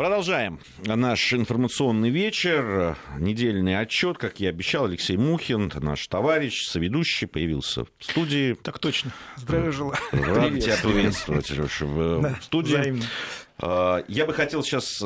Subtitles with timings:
[0.00, 2.96] Продолжаем наш информационный вечер.
[3.18, 8.54] Недельный отчет, как я обещал, Алексей Мухин, наш товарищ, соведущий, появился в студии.
[8.54, 9.12] Так точно.
[9.36, 9.98] Здравия желаю.
[10.12, 12.76] Рад тебя приветствовать, Леша, в студии.
[12.76, 13.04] Взаимно.
[13.58, 15.02] А, я бы хотел сейчас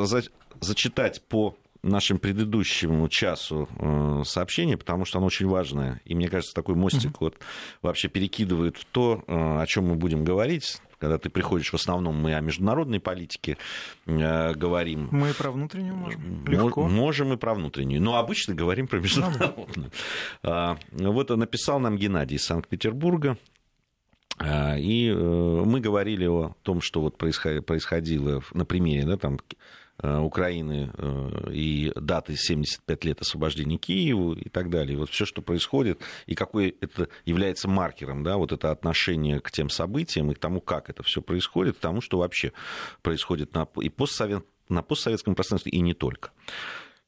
[0.61, 6.01] зачитать по нашим предыдущему часу э, сообщение, потому что оно очень важное.
[6.05, 7.21] И мне кажется, такой мостик mm-hmm.
[7.21, 7.39] вот
[7.83, 10.81] вообще перекидывает то, э, о чем мы будем говорить.
[10.99, 13.59] Когда ты приходишь, в основном мы о международной политике
[14.07, 15.09] э, говорим.
[15.11, 16.45] Мы и про внутреннюю можем.
[16.47, 16.89] Легко.
[16.89, 18.01] Можем и про внутреннюю.
[18.01, 19.91] Но обычно говорим про международную.
[20.43, 23.37] А, вот написал нам Геннадий из Санкт-Петербурга.
[24.39, 30.91] А, и мы говорили о том, что вот происходило на примере да, там, Э, Украины
[30.97, 34.99] э, и даты 75 лет освобождения Киева и так далее.
[34.99, 39.71] Вот все, что происходит, и какой это является маркером, да, вот это отношение к тем
[39.71, 42.53] событиям и к тому, как это все происходит, к тому, что вообще
[43.03, 46.31] происходит на, и постсовет, на постсоветском пространстве, и не только.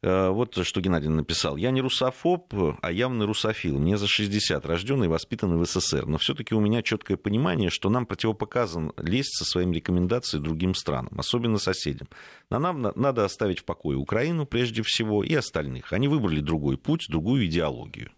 [0.03, 1.57] Э, вот что Геннадий написал.
[1.57, 2.53] Я не русофоб,
[2.83, 3.79] а явный русофил.
[3.79, 6.07] Мне за 60, рожденный и воспитанный в СССР.
[6.07, 11.19] Но все-таки у меня четкое понимание, что нам противопоказан лезть со своими рекомендациями другим странам,
[11.19, 12.09] особенно соседям.
[12.51, 15.93] Но нам надо оставить в покое Украину прежде всего и остальных.
[15.93, 18.11] Они выбрали другой путь, другую идеологию.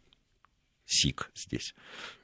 [0.86, 1.74] СИК здесь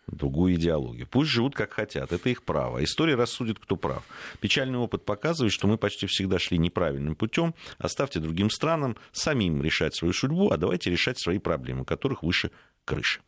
[0.07, 1.07] другую идеологию.
[1.07, 2.83] Пусть живут как хотят, это их право.
[2.83, 4.05] История рассудит, кто прав.
[4.41, 7.55] Печальный опыт показывает, что мы почти всегда шли неправильным путем.
[7.79, 12.51] Оставьте другим странам самим решать свою судьбу, а давайте решать свои проблемы, которых выше
[12.85, 13.21] крыши.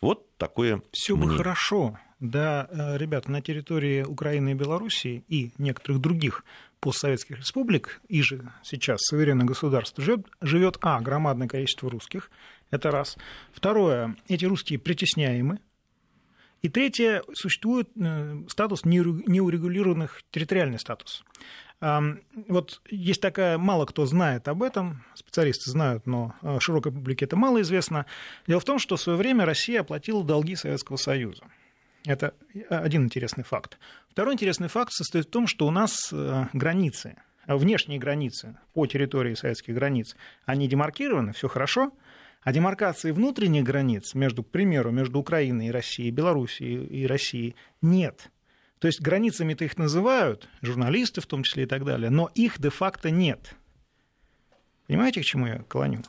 [0.00, 1.98] Вот такое Все бы хорошо.
[2.20, 6.44] Да, э, ребята, на территории Украины и Белоруссии и некоторых других
[6.78, 12.30] постсоветских республик, и же сейчас суверенное государство живет, живет, а, громадное количество русских,
[12.70, 13.16] это раз.
[13.52, 15.60] Второе, эти русские притесняемы,
[16.62, 21.24] и третье, существует э, статус неурегулированных, территориальный статус.
[21.80, 27.34] Вот есть такая, мало кто знает об этом, специалисты знают, но э, широкой публике это
[27.34, 28.06] мало известно.
[28.46, 31.42] Дело в том, что в свое время Россия оплатила долги Советского Союза.
[32.06, 32.34] Это
[32.68, 33.78] один интересный факт.
[34.10, 37.16] Второй интересный факт состоит в том, что у нас э, границы,
[37.48, 40.14] внешние границы по территории советских границ,
[40.46, 41.90] они демаркированы, все хорошо,
[42.42, 48.30] а демаркации внутренних границ, между, к примеру, между Украиной и Россией, Белоруссией и Россией, нет.
[48.78, 53.10] То есть границами-то их называют, журналисты в том числе и так далее, но их де-факто
[53.10, 53.54] нет.
[54.88, 56.02] Понимаете, к чему я клоню?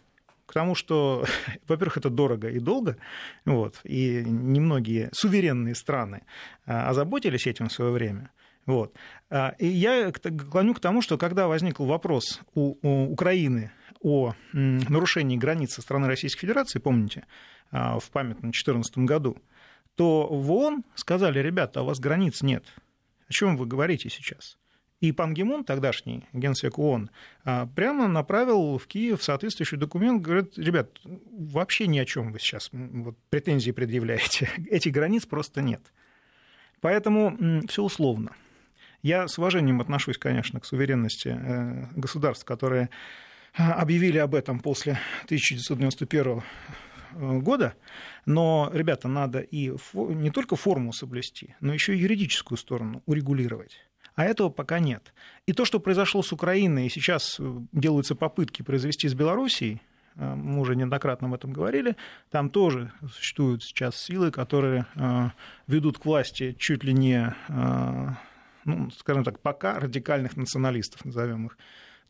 [0.47, 1.25] К тому, что,
[1.67, 2.97] во-первых, это дорого и долго,
[3.45, 6.23] вот, и немногие суверенные страны
[6.65, 8.31] а, озаботились этим в свое время.
[8.65, 8.95] Вот.
[9.29, 13.71] А, и я клоню к тому, что когда возник вопрос у, у Украины
[14.03, 17.25] о нарушении границы страны Российской Федерации, помните,
[17.71, 19.37] а, в памятном 2014 году,
[19.95, 22.65] то в ООН сказали, ребята, у вас границ нет.
[23.27, 24.57] О чем вы говорите сейчас?
[24.99, 27.09] И Пан Гимон, тогдашний генсек ООН,
[27.43, 32.69] а, прямо направил в Киев соответствующий документ, говорит, ребят, вообще ни о чем вы сейчас
[32.71, 34.49] вот, претензии предъявляете.
[34.69, 35.81] Этих границ просто нет.
[36.79, 38.33] Поэтому все условно.
[39.01, 42.89] Я с уважением отношусь, конечно, к суверенности э, государств, которые
[43.55, 46.41] объявили об этом после 1991
[47.13, 47.75] э, года,
[48.25, 53.85] но, ребята, надо и не только форму соблюсти, но еще и юридическую сторону урегулировать.
[54.15, 55.13] А этого пока нет.
[55.47, 59.81] И то, что произошло с Украиной, и сейчас э, делаются попытки произвести с Белоруссией,
[60.15, 61.95] э, мы уже неоднократно об этом говорили,
[62.31, 64.87] там тоже существуют сейчас силы, которые
[65.67, 67.35] ведут к власти чуть ли не,
[68.65, 71.57] ну, скажем так, пока радикальных националистов, назовем их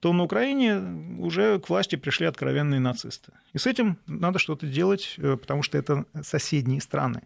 [0.03, 0.81] то на Украине
[1.17, 3.31] уже к власти пришли откровенные нацисты.
[3.53, 7.21] И с этим надо что-то делать, э, потому что это соседние страны.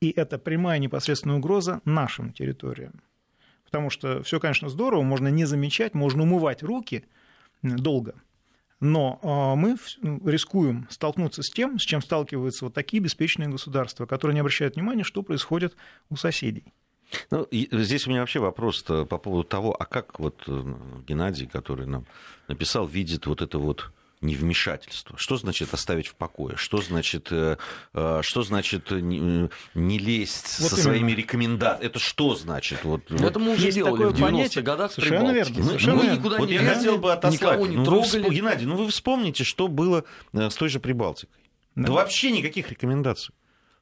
[0.00, 3.00] И это прямая непосредственная угроза нашим территориям.
[3.64, 7.04] Потому что все, конечно, здорово, можно не замечать, можно умывать руки
[7.62, 8.16] долго.
[8.80, 9.76] Но а, мы
[10.24, 15.04] рискуем столкнуться с тем, с чем сталкиваются вот такие беспечные государства, которые не обращают внимания,
[15.04, 15.76] что происходит
[16.10, 16.64] у соседей.
[17.30, 20.74] Ну, здесь у меня вообще вопрос по поводу того, а как вот э,
[21.06, 22.06] Геннадий, который нам
[22.48, 23.90] написал, видит вот это вот
[24.20, 25.16] невмешательство.
[25.18, 26.56] Что значит оставить в покое?
[26.56, 27.56] Что значит, э,
[27.92, 30.82] э, что значит не, не лезть вот со именно.
[30.82, 31.86] своими рекомендациями?
[31.86, 32.84] Это что значит?
[32.84, 35.54] Вот, ну, это мы уже делали в 90-х годах Совершенно верно.
[35.56, 37.40] Мы, Совершенно мы никуда вот не я хотел бы отослать.
[37.40, 38.28] Никого не ну, трогали.
[38.28, 41.40] Вы, Геннадий, ну вы вспомните, что было с той же Прибалтикой.
[41.74, 41.88] Да.
[41.88, 43.34] да вообще никаких рекомендаций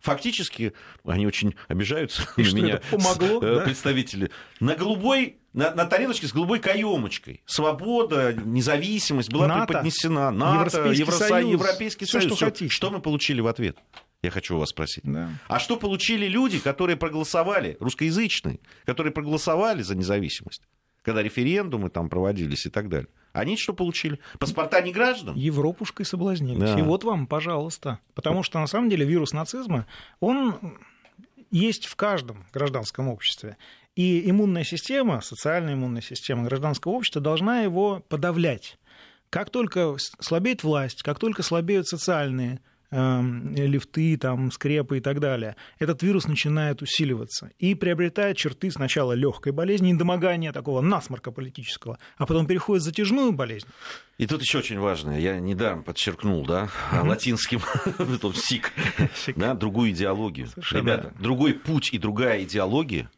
[0.03, 3.61] фактически они очень обижаются И на меня помогло, э, да?
[3.63, 4.31] представители.
[4.61, 7.43] На голубой на, на тарелочке с голубой каемочкой.
[7.47, 10.31] Свобода, независимость была НАТО, преподнесена.
[10.31, 12.37] НАТО, Европейский Евросоюз, Европейский Союз.
[12.37, 13.79] Что, что, что мы получили в ответ?
[14.23, 15.05] Я хочу у вас спросить.
[15.05, 15.31] Да.
[15.49, 20.63] А что получили люди, которые проголосовали, русскоязычные, которые проголосовали за независимость,
[21.03, 23.09] когда референдумы там проводились и так далее?
[23.33, 24.19] Они что получили?
[24.39, 25.35] Паспорта не граждан?
[25.35, 26.71] Европушкой соблазнились.
[26.71, 26.79] Да.
[26.79, 27.99] И вот вам, пожалуйста.
[28.15, 29.87] Потому что, на самом деле, вирус нацизма,
[30.21, 30.79] он
[31.51, 33.57] есть в каждом гражданском обществе.
[33.95, 38.79] И иммунная система, социальная иммунная система гражданского общества должна его подавлять.
[39.31, 42.61] Как только слабеет власть, как только слабеют социальные
[42.93, 49.53] лифты, там, скрепы и так далее, этот вирус начинает усиливаться и приобретает черты сначала легкой
[49.53, 53.67] болезни, недомогания такого насморка политического, а потом переходит в затяжную болезнь.
[54.19, 57.09] И тут еще очень важное, я недаром подчеркнул, да, mm-hmm.
[57.09, 57.61] латинским,
[58.35, 58.73] СИК,
[59.37, 60.49] да, другую идеологию.
[60.49, 60.81] Совершенно.
[60.81, 63.11] Ребята, другой путь и другая идеология,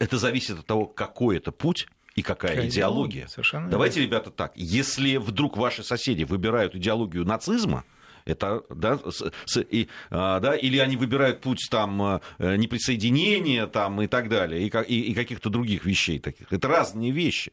[0.00, 3.26] это зависит от того, какой это путь, и какая, какая идеология.
[3.26, 3.70] идеология.
[3.70, 4.12] Давайте, верно.
[4.12, 4.52] ребята, так.
[4.56, 7.84] Если вдруг ваши соседи выбирают идеологию нацизма,
[8.30, 8.98] это, да,
[9.46, 14.66] с, и, а, да, или они выбирают путь там, э, неприсоединения там, и так далее,
[14.66, 16.52] и, и, и каких-то других вещей таких.
[16.52, 17.52] Это разные вещи.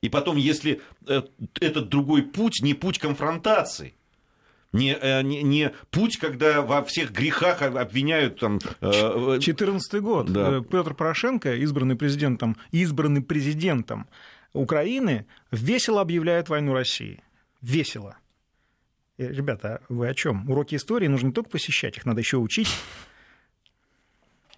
[0.00, 1.22] И потом, если э,
[1.60, 3.94] этот другой путь не путь конфронтации,
[4.72, 8.58] не, э, не, не путь, когда во всех грехах обвиняют там...
[8.80, 10.32] 14 год.
[10.32, 10.60] Да.
[10.62, 14.08] Петр Порошенко, избранный президентом, избранный президентом
[14.52, 17.22] Украины, весело объявляет войну России.
[17.60, 18.16] Весело.
[19.22, 20.50] Э, ребята, вы о чем?
[20.50, 22.68] Уроки истории нужно не только посещать, их надо еще учить.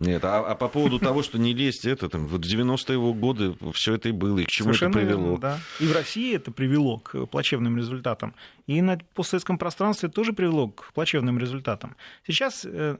[0.01, 3.95] Нет, а, а по поводу того, что не лезть, это там, вот 90-е годы все
[3.95, 5.23] это и было, и к чему Совершенно это привело.
[5.23, 5.59] Верно, да.
[5.79, 8.35] И в России это привело к плачевным результатам.
[8.67, 11.95] И на постсоветском пространстве тоже привело к плачевным результатам.
[12.27, 12.97] Сейчас, э,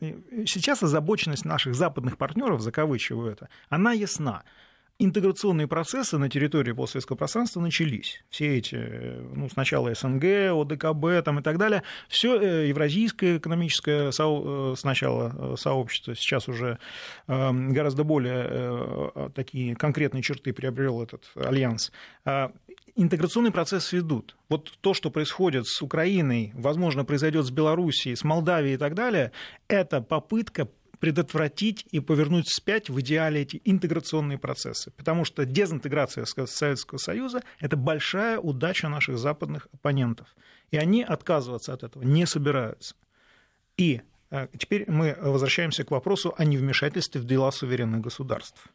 [0.47, 4.45] сейчас озабоченность наших западных партнеров, закавычиваю это, она ясна
[4.99, 8.23] интеграционные процессы на территории постсоветского пространства начались.
[8.31, 14.25] Все эти, ну, сначала СНГ, ОДКБ там, и так далее, все э, евразийское экономическое со...
[14.25, 16.79] Э, сначала э, сообщество, сейчас уже
[17.27, 21.93] гораздо более такие конкретные черты приобрел этот альянс.
[22.25, 22.53] А
[22.97, 24.37] интеграционный процесс ведут.
[24.49, 29.33] Вот то, что происходит с Украиной, возможно, произойдет с Белоруссией, с Молдавией и так далее,
[29.69, 30.69] это попытка
[31.05, 34.91] предотвратить и повернуть вспять в идеале эти интеграционные процессы.
[34.93, 40.35] Потому что дезинтеграция Советского Союза– это большая удача наших западных оппонентов.
[40.71, 42.95] И они отказываться от этого не собираются.
[43.77, 48.67] И э, теперь мы возвращаемся к вопросу о невмешательстве в дела суверенных государств.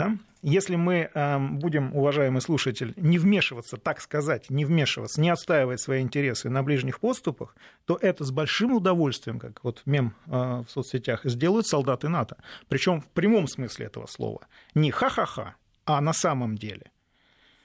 [0.00, 0.18] Да?
[0.42, 6.00] Если мы э, будем, уважаемый слушатель, не вмешиваться, так сказать, не вмешиваться, не отстаивать свои
[6.00, 7.54] интересы на ближних подступах,
[7.84, 12.38] то это с большим удовольствием, как вот мем э, в соцсетях, сделают солдаты НАТО.
[12.68, 14.46] Причем в прямом смысле этого слова.
[14.74, 16.90] Не ха-ха-ха, а на самом деле.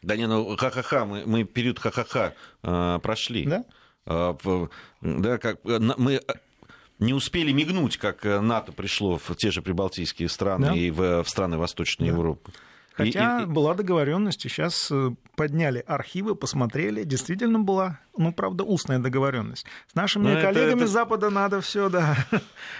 [0.01, 3.45] Да не, ну ха-ха-ха, мы, мы период ха-ха-ха э, прошли.
[3.45, 3.63] Да?
[5.01, 6.21] да, как мы
[6.99, 10.73] не успели мигнуть, как э, НАТО пришло в те же прибалтийские страны да.
[10.73, 12.13] и в, в страны Восточной да.
[12.13, 12.51] Европы.
[12.95, 13.45] Хотя и, и...
[13.45, 19.65] была договоренность, и сейчас э, подняли архивы, посмотрели, действительно была, ну, правда, устная договоренность.
[19.91, 22.15] С нашими Но коллегами это, Запада надо все, да,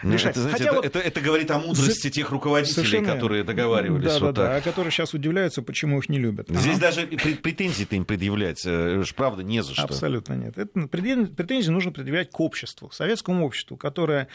[0.03, 0.31] ну, решать.
[0.31, 0.85] Это, знаете, это, вот...
[0.85, 3.13] это, это говорит о мудрости тех руководителей, Совершенно...
[3.13, 4.06] которые договаривались.
[4.06, 4.51] Да, вот да, так.
[4.51, 6.47] да, а которые сейчас удивляются, почему их не любят.
[6.50, 6.81] Здесь ага.
[6.81, 9.83] даже претензий-то им предъявлять, э, правда, не за что.
[9.83, 10.57] Абсолютно нет.
[10.57, 14.29] Это, претензии нужно предъявлять к обществу, советскому обществу, которое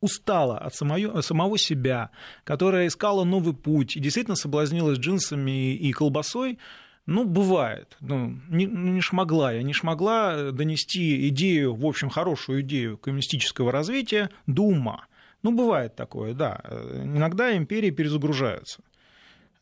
[0.00, 2.10] устала от самого, самого себя,
[2.44, 6.58] которая искала новый путь и действительно соблазнилась джинсами и колбасой,
[7.06, 7.96] ну, бывает.
[8.00, 14.30] Ну, не, не шмогла я, не шмогла донести идею, в общем, хорошую идею коммунистического развития
[14.46, 15.06] до ума.
[15.42, 16.60] Ну, бывает такое, да.
[16.68, 18.80] Иногда империи перезагружаются.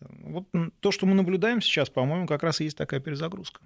[0.00, 0.46] Вот
[0.80, 3.60] то, что мы наблюдаем сейчас, по-моему, как раз и есть такая перезагрузка.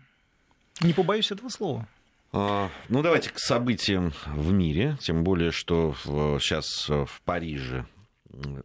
[0.81, 1.88] Не побоюсь этого слова.
[2.32, 7.87] А, ну, давайте к событиям в мире, тем более, что сейчас в Париже.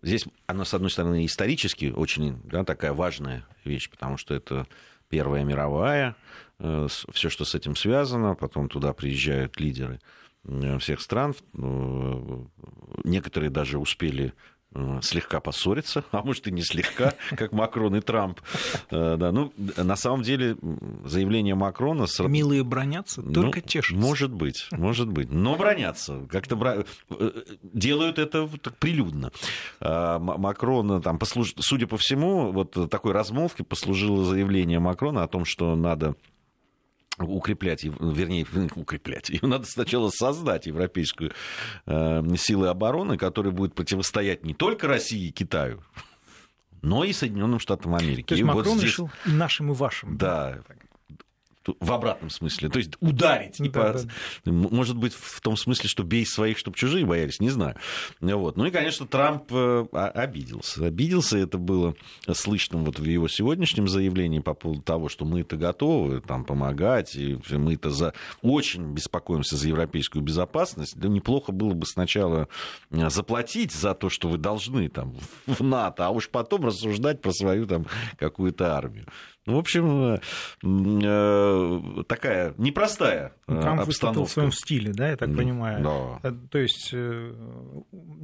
[0.01, 4.67] Здесь она, с одной стороны, исторически очень да, такая важная вещь, потому что это
[5.09, 6.15] Первая мировая,
[6.59, 10.01] э, все, что с этим связано, потом туда приезжают лидеры
[10.43, 12.45] э, всех стран, э,
[13.03, 14.52] некоторые даже успели Э,
[15.01, 18.39] слегка поссориться, а может и не слегка, как Макрон и Трамп.
[18.89, 20.57] Э, да, ну, на самом деле,
[21.05, 22.05] заявление Макрона...
[22.19, 23.95] Милые бранятся, ну, только ну, тешатся.
[23.95, 25.31] Может быть, может быть.
[25.31, 26.25] Но бронятся.
[26.29, 26.83] Как-то бра...
[27.09, 29.31] Э, делают это так прилюдно.
[29.79, 31.53] А, Макрон, там, послуж...
[31.59, 36.15] судя по всему, вот такой размолвке послужило заявление Макрона о том, что надо
[37.19, 39.29] укреплять, вернее, укреплять.
[39.29, 41.31] Ее надо сначала создать европейскую
[41.85, 45.83] э, силы обороны, которая будет противостоять не только России и Китаю,
[46.81, 48.27] но и Соединенным Штатам Америки.
[48.27, 48.91] То есть и Макрон вот здесь...
[48.91, 50.17] решил и нашим, и вашим.
[50.17, 50.59] Да.
[51.79, 53.57] В обратном смысле, то есть ударить.
[53.59, 53.99] Да, по...
[53.99, 54.51] да.
[54.51, 57.75] Может быть, в том смысле, что бей своих, чтобы чужие боялись, не знаю.
[58.19, 58.57] Вот.
[58.57, 60.85] Ну и, конечно, Трамп э, обиделся.
[60.85, 61.95] Обиделся, это было
[62.33, 67.39] слышно вот в его сегодняшнем заявлении по поводу того, что мы-то готовы там, помогать, и
[67.51, 68.13] мы-то за...
[68.41, 70.97] очень беспокоимся за европейскую безопасность.
[70.97, 72.47] Да неплохо было бы сначала
[72.91, 75.15] э, заплатить за то, что вы должны там,
[75.45, 77.85] в НАТО, а уж потом рассуждать про свою там
[78.17, 79.07] какую-то армию.
[79.45, 80.19] Ну, в общем,
[80.63, 83.87] э, такая непростая ну, Трамп обстановка.
[83.87, 85.83] выступил в своем стиле, да, я так понимаю.
[85.83, 86.29] Да.
[86.29, 87.33] Э, то есть, э,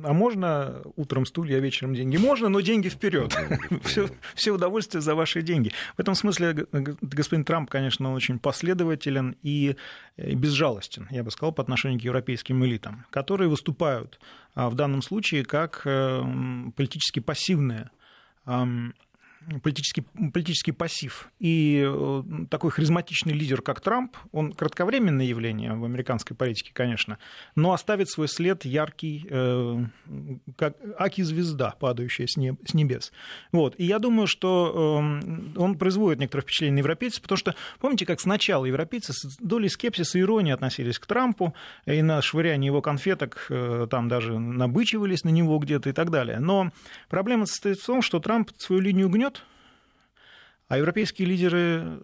[0.06, 2.16] а можно утром стулья, а вечером деньги?
[2.16, 3.38] Можно, но деньги вперед.
[3.84, 5.74] все, все удовольствие за ваши деньги.
[5.98, 9.76] В этом смысле господин Трамп, конечно, очень последователен и
[10.16, 14.22] безжалостен, я бы сказал, по отношению к европейским элитам, которые выступают
[14.56, 17.90] а, в данном случае как политически пассивные
[19.63, 20.03] политический,
[20.34, 21.29] политический пассив.
[21.39, 27.17] И э, такой харизматичный лидер, как Трамп, он кратковременное явление в американской политике, конечно,
[27.55, 29.86] но оставит свой след яркий, э,
[30.55, 33.12] как аки-звезда, падающая с небес.
[33.51, 33.75] Вот.
[33.77, 38.19] И я думаю, что э, он производит некоторое впечатление на европейцев, потому что, помните, как
[38.19, 41.53] сначала европейцы с долей скепсиса и иронии относились к Трампу,
[41.86, 43.50] и на швыряние его конфеток
[43.89, 46.39] там даже набычивались на него где-то и так далее.
[46.39, 46.72] Но
[47.08, 49.28] проблема состоит в том, что Трамп свою линию гнет,
[50.70, 52.00] а европейские лидеры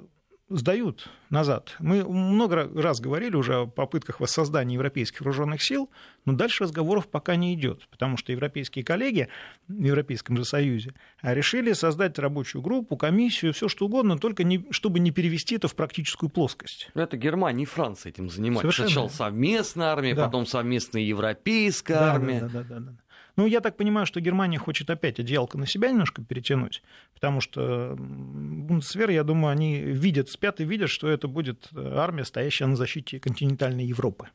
[0.50, 1.76] сдают назад.
[1.80, 5.90] Мы много раз говорили уже о попытках воссоздания европейских вооруженных сил,
[6.26, 9.28] но дальше разговоров пока не идет, потому что европейские коллеги
[9.68, 10.94] в Европейском же Союзе
[11.24, 15.76] решили создать рабочую группу, комиссию, все что угодно, только не, чтобы не перевести это в
[15.76, 16.90] практическую плоскость.
[16.94, 18.84] Это Германия и Франция этим занимаются.
[18.84, 20.26] Сначала совместная армия, да.
[20.26, 22.42] потом совместная европейская да, армия.
[22.42, 22.94] Да, да, да, да.
[23.36, 26.82] Ну, я так понимаю, что Германия хочет опять одеялко на себя немножко перетянуть,
[27.13, 32.24] потому что Бундесвер, я думаю, они видят, спят и видят, что это будет э, армия,
[32.24, 34.30] стоящая на защите континентальной Европы.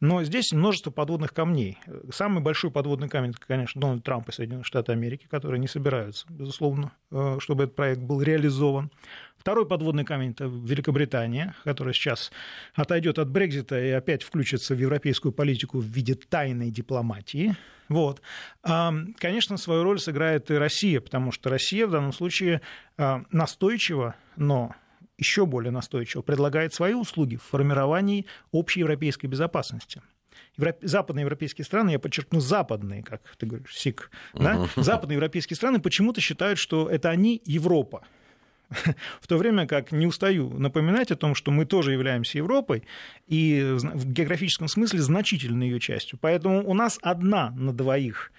[0.00, 1.78] Но здесь множество подводных камней.
[2.12, 6.26] Самый большой подводный камень, это, конечно, Дональд Трамп и Соединенные Штаты Америки, которые не собираются,
[6.28, 8.92] безусловно, э, чтобы этот проект был реализован.
[9.38, 12.30] Второй подводный камень– это Великобритания, которая сейчас
[12.74, 17.56] отойдет от Брекзита и опять включится в европейскую политику в виде тайной дипломатии.
[17.88, 18.20] Вот.
[18.62, 22.60] Конечно, свою роль сыграет и Россия, потому что Россия в данном случае
[22.98, 24.74] а, настойчиво, но
[25.16, 30.02] еще более настойчиво предлагает свои услуги в формировании общей европейской безопасности
[30.82, 34.66] западные европейские страны, я подчеркну, западные, как ты говоришь, СИК, да?
[34.76, 38.02] западные европейские страны почему-то считают, что это они Европа.
[39.20, 42.84] В то время как не устаю напоминать о том, что мы тоже являемся Европой
[43.26, 46.18] и в географическом смысле значительной ее частью.
[46.20, 48.30] Поэтому у нас одна на двоих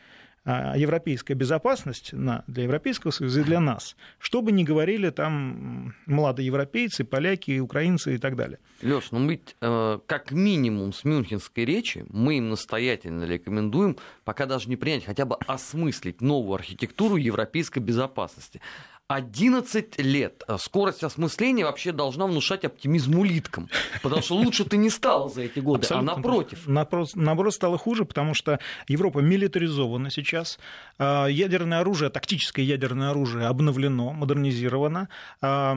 [0.45, 3.95] а, европейская безопасность для Европейского Союза и для нас.
[4.19, 8.59] Что бы ни говорили там молодые европейцы, поляки, украинцы и так далее.
[8.81, 14.69] Леш, ну мы э, как минимум с мюнхенской речи мы им настоятельно рекомендуем пока даже
[14.69, 18.61] не принять, хотя бы осмыслить новую архитектуру европейской безопасности.
[19.09, 20.43] 11 лет.
[20.59, 23.67] Скорость осмысления вообще должна внушать оптимизм улиткам.
[24.03, 26.13] Потому что лучше ты не стала за эти годы, а Абсолютно.
[26.13, 26.67] а напротив.
[26.67, 27.15] напротив.
[27.15, 30.59] Наоборот, стало хуже, потому что Европа милитаризована сейчас.
[30.99, 35.09] А, ядерное оружие, тактическое ядерное оружие обновлено, модернизировано.
[35.41, 35.75] А,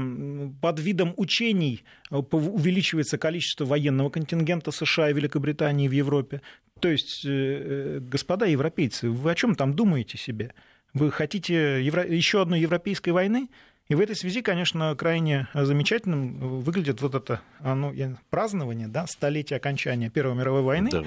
[0.61, 6.43] под видом учений увеличивается количество военного контингента США и Великобритании в Европе.
[6.81, 10.53] То есть, э, э, господа европейцы, вы о чем там думаете себе?
[10.95, 12.07] Вы хотите евро...
[12.07, 13.49] еще одной европейской войны?
[13.89, 17.93] И в этой связи, конечно, крайне замечательным выглядит вот это ну,
[18.31, 20.91] празднование да, столетия окончания Первой мировой войны.
[20.91, 21.03] Да.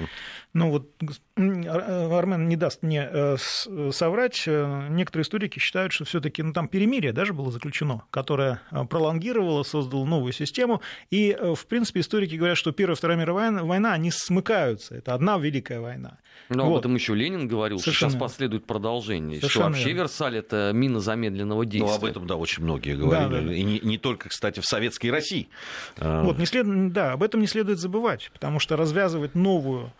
[0.52, 0.90] Ну вот
[1.36, 3.36] Армен не даст мне э,
[3.92, 4.44] соврать.
[4.46, 9.62] Э, некоторые историки считают, что все-таки ну, там перемирие даже было заключено, которое э, пролонгировало,
[9.62, 10.80] создало новую систему.
[11.10, 14.94] И, в принципе, историки говорят, что Первая и Вторая мировая война, они смыкаются.
[14.94, 16.18] Это одна великая война.
[16.48, 16.72] Но вот.
[16.72, 18.10] об этом еще Ленин говорил, Совершенно.
[18.10, 19.38] что сейчас последует продолжение.
[19.40, 20.00] Совершенно что вообще верно.
[20.00, 21.90] Версаль это мина замедленного действия.
[21.90, 23.28] Ну, об этом, да, очень многие говорили.
[23.28, 23.54] Да, да.
[23.54, 25.48] И не, не только, кстати, в советской России.
[25.98, 26.22] А.
[26.22, 26.92] Вот, не след...
[26.92, 29.92] да, об этом не следует забывать, потому что развязывать новую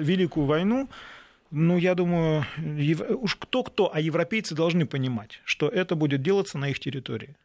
[0.00, 0.88] великую войну
[1.56, 2.44] ну, я думаю,
[3.20, 7.36] уж кто-кто, а европейцы должны понимать, что это будет делаться на их территории.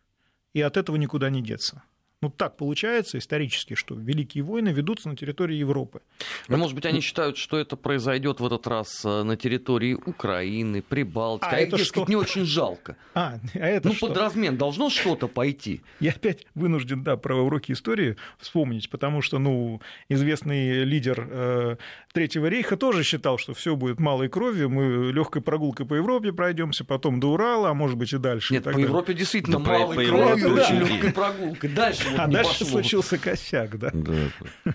[0.56, 1.84] И от этого никуда не деться.
[2.22, 6.02] Ну, так получается исторически, что великие войны ведутся на территории Европы.
[6.50, 10.82] Ну, может быть, они считают, что это произойдет в этот раз э, на территории Украины,
[10.82, 11.50] Прибалтики.
[11.50, 12.06] А, а это что?
[12.08, 12.96] не очень жалко.
[13.20, 14.08] А, а это ну, что?
[14.08, 15.82] под размен должно что-то пойти.
[16.00, 21.76] Я опять вынужден, да, про уроки истории вспомнить, потому что, ну, известный лидер э,
[22.14, 26.84] Третьего рейха тоже считал, что все будет малой кровью, мы легкой прогулкой по Европе пройдемся,
[26.84, 28.54] потом до Урала, а может быть и дальше.
[28.54, 28.88] Нет, и по далее.
[28.88, 31.70] Европе действительно да, малой по кровью, очень легкой прогулкой.
[31.70, 32.68] Дальше вот а дальше пошло.
[32.68, 33.92] случился косяк, да?
[33.94, 34.74] Да.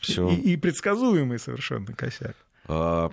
[0.00, 0.28] Все.
[0.28, 2.36] И, и предсказуемый совершенно косяк.
[2.66, 3.10] А,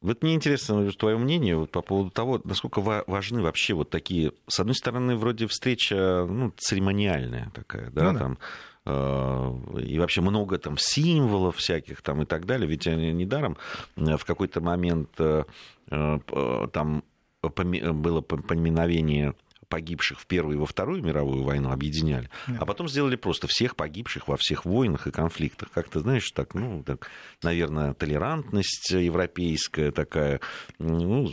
[0.00, 4.60] вот мне интересно твое мнение вот по поводу того, насколько важны вообще вот такие, с
[4.60, 8.38] одной стороны, вроде встреча ну, церемониальная такая, да, ну, там,
[8.84, 13.56] э, и вообще много там символов всяких там и так далее, ведь недаром
[13.96, 15.44] в какой-то момент э,
[15.90, 17.02] э, там
[17.42, 19.34] было поминовение
[19.68, 22.58] погибших в Первую и во Вторую мировую войну объединяли, да.
[22.60, 25.70] а потом сделали просто всех погибших во всех войнах и конфликтах.
[25.70, 27.10] Как-то, знаешь, так, ну, так,
[27.42, 30.40] наверное, толерантность европейская такая,
[30.78, 31.30] ну,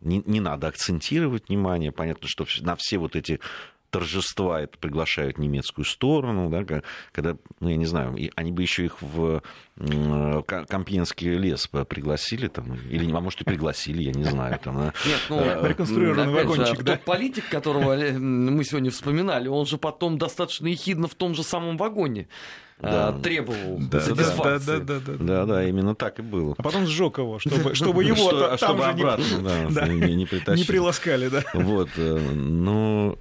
[0.00, 3.40] не, не надо акцентировать внимание, понятно, что на все вот эти
[3.90, 9.00] торжества это приглашают немецкую сторону, да, когда, ну, я не знаю, они бы еще их
[9.00, 9.42] в
[9.76, 14.58] Кампинский лес пригласили, там, или, а может, и пригласили, я не знаю.
[14.62, 14.94] Там, Нет,
[15.28, 16.92] ну, э, реконструированный вагончик, же, да?
[16.92, 21.42] Тот политик, которого э, мы сегодня вспоминали, он же потом достаточно ехидно в том же
[21.42, 22.28] самом вагоне
[22.80, 23.12] да.
[23.12, 24.66] требовал да, сатисфакции.
[24.66, 26.54] Да, да, да, да, да, да, именно так и было.
[26.58, 29.24] А потом сжег его, чтобы, чтобы его там чтобы же обратно,
[29.68, 31.28] не, да, не, не, не приласкали.
[31.28, 31.42] Да.
[31.54, 33.18] Вот, э, ну,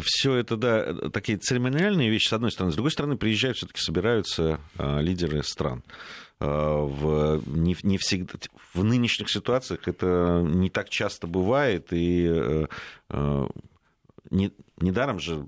[0.00, 2.72] все это, да, такие церемониальные вещи, с одной стороны.
[2.72, 5.82] С другой стороны, приезжают, все-таки собираются а, лидеры стран.
[6.38, 8.34] А, в, не, не всегда,
[8.74, 12.66] в нынешних ситуациях это не так часто бывает, и
[13.08, 13.48] а
[14.30, 15.46] не, недаром же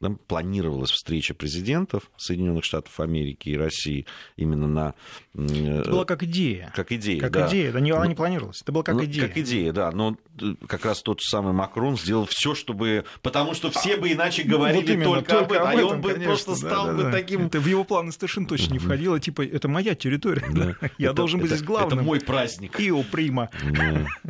[0.00, 4.94] да, планировалась встреча президентов Соединенных Штатов Америки и России именно на...
[5.34, 6.72] Это была как идея.
[6.74, 7.48] Как идея, как да.
[7.48, 9.28] идея, да, не, она не планировалась, это была как ну, идея.
[9.28, 13.04] Как идея, да, но э, как раз тот же самый Макрон сделал все, чтобы...
[13.20, 16.00] Потому что все бы иначе говорили вот именно, только, только об этом, а этом, он
[16.00, 17.12] бы конечно, просто стал да, бы да.
[17.12, 17.46] таким...
[17.46, 20.88] Это в его планы совершенно точно не входило, типа, это моя территория, да.
[20.98, 21.98] я должен быть здесь главным.
[21.98, 22.80] Это мой праздник.
[22.80, 23.50] Ио Прима.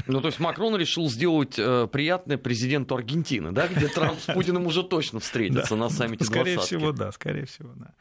[0.06, 4.66] Ну, то есть Макрон решил сделать э, приятное президенту Аргентины, да, где Трамп с Путиным
[4.66, 7.94] уже точно встретится на саммите Скорее всего, да, скорее всего, да.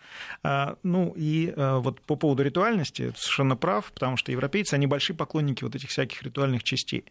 [0.43, 5.15] А, ну и а, вот по поводу ритуальности, совершенно прав, потому что европейцы, они большие
[5.15, 7.05] поклонники вот этих всяких ритуальных частей,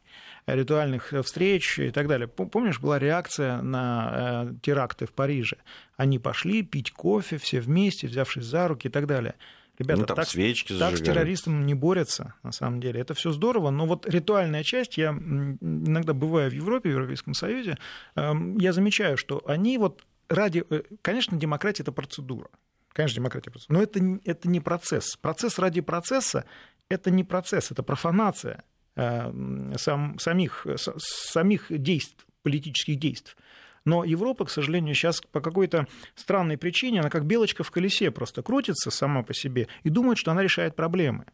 [0.46, 2.28] ритуальных э, встреч и так далее.
[2.28, 5.56] Помнишь, была реакция на э, теракты в Париже?
[5.96, 9.34] Они пошли пить кофе все вместе, взявшись за руки и так далее.
[9.78, 13.00] Ребята, ну, там так, свечки так с террористом не борются, на самом деле.
[13.00, 17.78] Это все здорово, но вот ритуальная часть, я иногда бываю в Европе, в Европейском Союзе,
[18.16, 20.64] эм, я замечаю, что они вот ради...
[20.70, 22.48] Э, конечно, демократия– это процедура.
[22.92, 23.78] Конечно, демократия– процедура.
[23.78, 25.16] Но это, это не процесс.
[25.16, 26.44] Процесс ради процесса–
[26.88, 28.64] это не процесс, это профанация
[28.96, 33.34] э, сам, самих, самих действий, политических действий.
[33.84, 38.42] Но Европа, к сожалению, сейчас по какой-то странной причине, она как белочка в колесе просто
[38.42, 41.24] крутится сама по себе и думает, что она решает проблемы.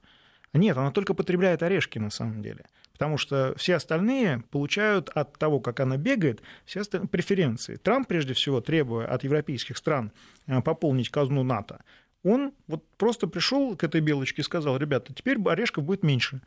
[0.55, 2.65] Нет, она только потребляет орешки на самом деле.
[2.93, 7.75] Потому что все остальные получают от того, как она бегает, все остальные преференции.
[7.75, 10.13] Трамп, прежде всего, требуя от европейских стран
[10.47, 11.81] э, пополнить казну НАТО,
[12.23, 16.41] он вот просто пришел к этой белочке и сказал, ребята, теперь орешков будет меньше.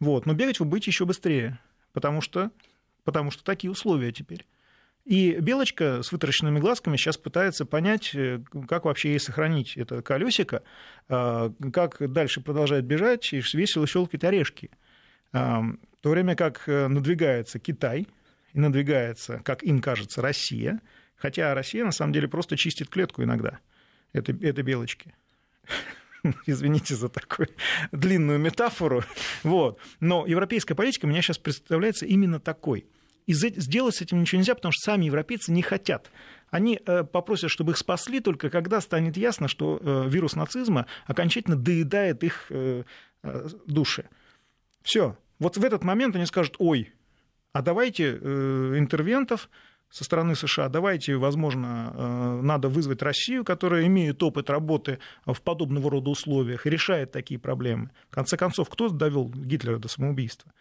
[0.00, 1.60] Вот, но бегать вы будете еще быстрее,
[1.92, 2.50] потому что,
[3.04, 4.44] потому что такие условия теперь.
[5.04, 10.62] И Белочка с вытаращенными глазками сейчас пытается понять, э, как вообще ей сохранить это колесико,
[11.08, 14.70] а, как дальше продолжает бежать и весело щелкать орешки.
[15.32, 18.06] А, в то время как э, надвигается Китай,
[18.54, 20.80] и надвигается, как им кажется, Россия,
[21.16, 23.58] хотя Россия на самом деле просто чистит клетку иногда,
[24.14, 25.14] это, это белочки.
[26.46, 27.48] Извините за такую
[27.92, 29.02] длинную метафору.
[29.42, 29.78] Вот.
[30.00, 32.86] Но европейская политика меня сейчас представляется именно такой–
[33.26, 36.10] и сделать с этим ничего нельзя, потому что сами европейцы не хотят.
[36.50, 41.56] Они э, попросят, чтобы их спасли, только когда станет ясно, что э, вирус нацизма окончательно
[41.56, 42.84] доедает их э,
[43.66, 44.04] души.
[44.82, 45.16] Все.
[45.38, 46.92] Вот в этот момент они скажут, ой,
[47.52, 49.48] а давайте интервентов
[49.88, 56.10] со стороны США, давайте, возможно, надо вызвать Россию, которая имеет опыт работы в подобного рода
[56.10, 57.90] условиях и решает такие проблемы.
[58.10, 60.52] В конце концов, кто довел Гитлера до самоубийства?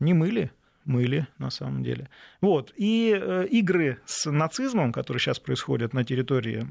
[0.00, 0.50] Не мы ли?
[0.88, 2.08] Мыли, на самом деле.
[2.40, 2.72] Вот.
[2.76, 6.66] И э, игры с нацизмом, которые сейчас происходят на территории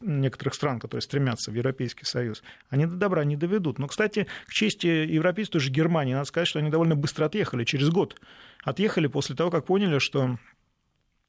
[0.00, 3.78] некоторых стран, которые стремятся в Европейский Союз, они до добра не доведут.
[3.78, 7.90] Но, кстати, к чести европейцев, тоже Германии, надо сказать, что они довольно быстро отъехали, через
[7.90, 8.16] год
[8.64, 10.38] отъехали после того, как поняли, что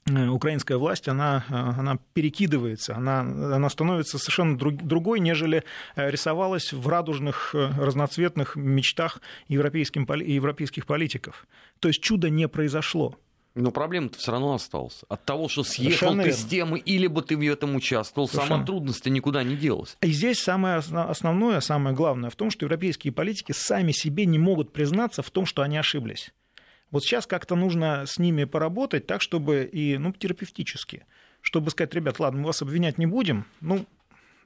[0.08, 5.64] украинская власть, она, э, она перекидывается, она, она становится совершенно друг, другой, нежели
[5.96, 11.48] э, рисовалась в радужных разноцветных мечтах европейским, европейских политиков.
[11.80, 13.16] То есть чудо не произошло.
[13.56, 15.04] Но проблема-то все равно осталась.
[15.10, 18.58] От того, что съехал Совершенно ты с темы, или бы ты в этом участвовал, Совершенно.
[18.58, 19.98] сама трудность никуда не делась.
[20.02, 24.72] И здесь самое основное, самое главное в том, что европейские политики сами себе не могут
[24.72, 26.32] признаться в том, что они ошиблись.
[26.91, 31.06] Вот сейчас как-то нужно с ними поработать так, чтобы и, ну, терапевтически,
[31.41, 33.86] чтобы сказать, ребят, ладно, мы вас обвинять не будем, ну,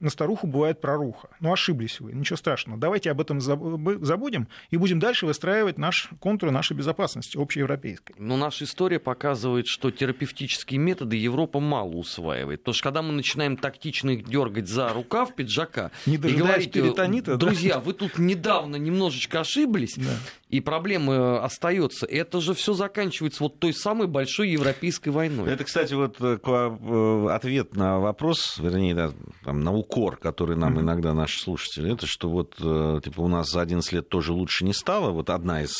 [0.00, 1.28] на старуху бывает проруха.
[1.40, 2.78] Ну, ошиблись вы, ничего страшного.
[2.78, 8.16] Давайте об этом забудем и будем дальше выстраивать наш контур нашей безопасности, общеевропейской.
[8.18, 12.60] Но наша история показывает, что терапевтические методы Европа мало усваивает.
[12.60, 17.36] Потому что когда мы начинаем тактично их дергать за рукав пиджака Не и говорить, перитонита,
[17.36, 17.80] друзья, да?
[17.80, 20.10] вы тут недавно немножечко ошиблись, да.
[20.48, 25.50] и проблемы остается, это же все заканчивается вот той самой большой европейской войной.
[25.50, 29.12] Это, кстати, вот э, э, ответ на вопрос, вернее, да,
[29.44, 30.80] там, на укор, который нам mm-hmm.
[30.80, 34.64] иногда наши слушатели, это что вот э, типа у нас за 11 лет тоже лучше
[34.64, 35.74] не стало, вот одна из,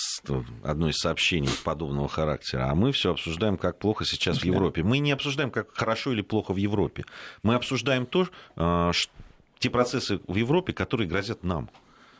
[0.62, 4.82] одно из сообщений подобного характера, а мы все обсуждаем, как плохо сейчас в Европе.
[4.82, 7.04] Мы не обсуждаем, как хорошо или плохо в Европе.
[7.42, 9.12] Мы обсуждаем то, э, что,
[9.58, 11.70] те процессы в Европе, которые грозят нам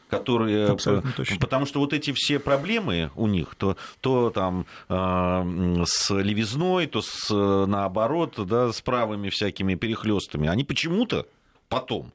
[0.08, 0.68] которые...
[0.68, 1.38] Абсолютно точно.
[1.38, 7.02] Потому что вот эти все проблемы у них, то, то там э, с левизной, то
[7.02, 11.26] с, наоборот, да, с правыми всякими перехлестами, они почему-то
[11.68, 12.12] потом.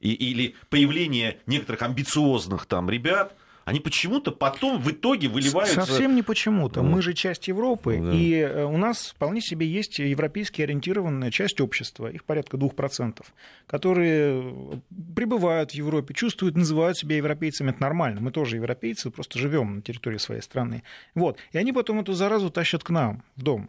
[0.00, 3.34] И, или появление некоторых амбициозных там ребят,
[3.68, 5.84] они почему-то потом в итоге выливаются...
[5.84, 6.82] Совсем не почему-то.
[6.82, 8.12] Мы же часть Европы, да.
[8.14, 13.22] и э, у нас вполне себе есть европейски ориентированная часть общества, их порядка 2%,
[13.66, 14.80] которые
[15.14, 17.70] пребывают в Европе, чувствуют, называют себя европейцами.
[17.70, 18.22] Это нормально.
[18.22, 20.82] Мы тоже европейцы, просто живем на территории своей страны.
[21.14, 21.36] Вот.
[21.52, 23.68] И они потом эту заразу тащат к нам в дом.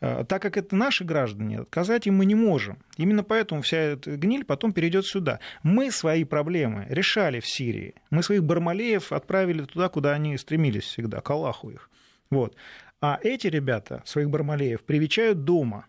[0.00, 2.78] Э, так как это наши граждане, отказать им мы не можем.
[2.96, 5.40] Именно поэтому вся эта гниль потом перейдет сюда.
[5.62, 7.94] Мы свои проблемы решали в Сирии.
[8.10, 11.90] Мы своих бармалеев отправили туда, куда они стремились всегда, к Аллаху их.
[12.30, 12.54] Вот.
[13.00, 15.86] А эти ребята, своих бармалеев, привечают дома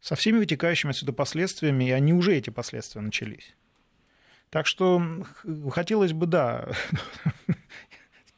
[0.00, 3.54] со всеми вытекающими отсюда последствиями, и они уже эти последствия начались.
[4.50, 5.02] Так что
[5.70, 6.68] хотелось бы, да,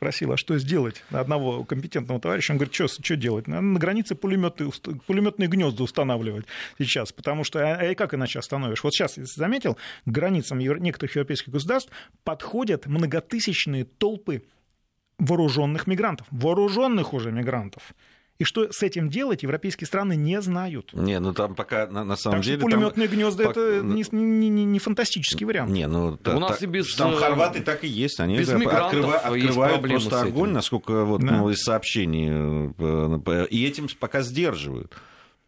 [0.00, 2.52] спросил, а что сделать одного компетентного товарища.
[2.52, 3.46] Он говорит, что, что делать?
[3.46, 4.70] На границе пулеметы,
[5.06, 6.46] пулеметные гнезда устанавливать
[6.78, 8.82] сейчас, потому что, а, а как иначе остановишь?
[8.82, 9.78] Вот сейчас, если заметил, к
[10.10, 11.92] границам некоторых европейских государств
[12.24, 14.42] подходят многотысячные толпы
[15.18, 17.92] вооруженных мигрантов, вооруженных уже мигрантов.
[18.40, 20.94] И что с этим делать, европейские страны не знают.
[20.94, 22.58] Не, ну там пока на, на самом там деле...
[22.58, 23.18] пулеметные там...
[23.18, 23.50] гнезда по...
[23.50, 25.70] это не, не, не, не фантастический вариант.
[25.70, 26.94] Не, ну та, У нас та, и без...
[26.94, 28.18] там хорваты так и есть.
[28.18, 29.18] Они без открыва...
[29.18, 31.32] открывают просто огонь, насколько вот, да.
[31.32, 32.72] ну, из сообщений.
[32.78, 34.96] Э, и этим пока сдерживают.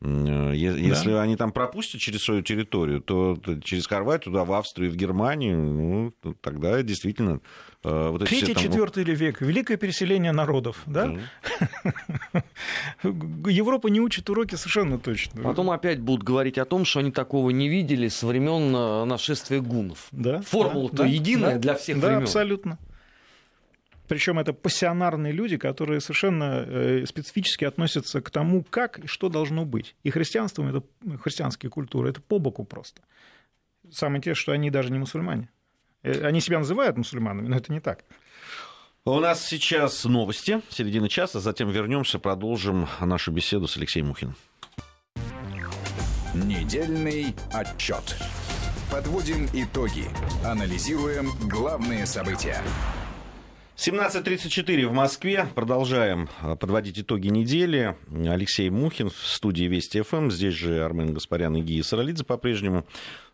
[0.02, 1.22] Э, если да.
[1.22, 6.34] они там пропустят через свою территорию, то через Хорватию, туда, в Австрию, в Германию, ну,
[6.40, 7.40] тогда действительно
[7.84, 8.62] Э, вот Третий, там...
[8.62, 11.16] четвертый век, великое переселение народов, да?
[13.02, 15.42] Европа не учит уроки совершенно точно.
[15.42, 19.60] Потом опять будут говорить о том, что они такого не видели со времен э, нашествия
[19.60, 20.06] гунов.
[20.12, 20.42] Да.
[20.42, 22.20] Формула-то да, единая да, для всех да, времен.
[22.20, 22.78] Да, абсолютно.
[24.12, 29.64] Причем это пассионарные люди, которые совершенно э, специфически относятся к тому, как и что должно
[29.64, 29.96] быть.
[30.02, 30.86] И христианством, это
[31.18, 33.00] христианские культуры, это по боку просто.
[33.90, 35.48] Самое интересное, что они даже не мусульмане.
[36.02, 38.04] Э, они себя называют мусульманами, но это не так.
[39.06, 44.36] У нас сейчас новости, середина часа, затем вернемся, продолжим нашу беседу с Алексеем Мухиным.
[46.34, 48.18] Недельный отчет.
[48.90, 50.04] Подводим итоги.
[50.44, 52.62] Анализируем главные события.
[53.84, 55.48] 17.34 в Москве.
[55.56, 57.96] Продолжаем а, подводить итоги недели.
[58.12, 60.30] Алексей Мухин в студии Вести ФМ.
[60.30, 62.86] Здесь же Армен Гаспарян и Гия Саралидзе по-прежнему.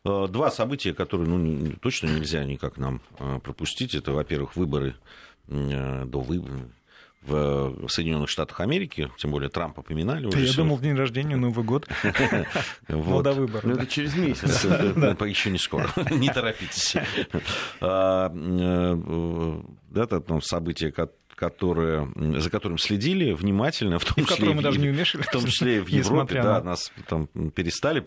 [0.05, 3.95] А, два события, которые ну, точно нельзя никак нам а, пропустить.
[3.95, 4.95] Это, во-первых, выборы
[5.49, 6.61] до выборов
[7.33, 10.41] в Соединенных Штатах Америки, тем более Трампа поминали уже.
[10.41, 11.89] Я думал, день рождения, Новый год.
[12.89, 13.23] Вот.
[13.23, 13.65] до выборов.
[13.65, 14.65] Ну, это через месяц.
[14.65, 15.89] Еще не скоро.
[16.11, 16.97] Не торопитесь.
[17.81, 19.63] А, э,
[19.95, 20.21] это
[21.39, 22.09] которое,
[22.41, 25.81] за которым следили внимательно, в том и числе, в, мы даже не в том числе
[25.81, 28.05] в Европе, да, нас там перестали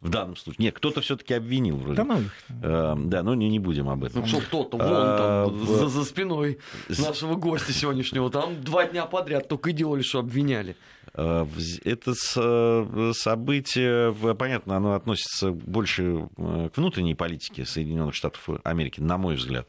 [0.00, 0.66] в данном случае.
[0.66, 1.96] Нет, кто-то все-таки обвинил вроде.
[1.96, 2.20] Да, ну,
[2.62, 4.20] э, да, но не, не будем об этом.
[4.22, 5.66] Ну что кто-то вон а, там в...
[5.66, 10.76] за, за спиной нашего гостя сегодняшнего, там два дня подряд только и делали, что обвиняли.
[11.14, 11.46] Э,
[11.84, 19.18] это э, событие, понятно, оно относится больше э, к внутренней политике Соединенных Штатов Америки, на
[19.18, 19.66] мой взгляд.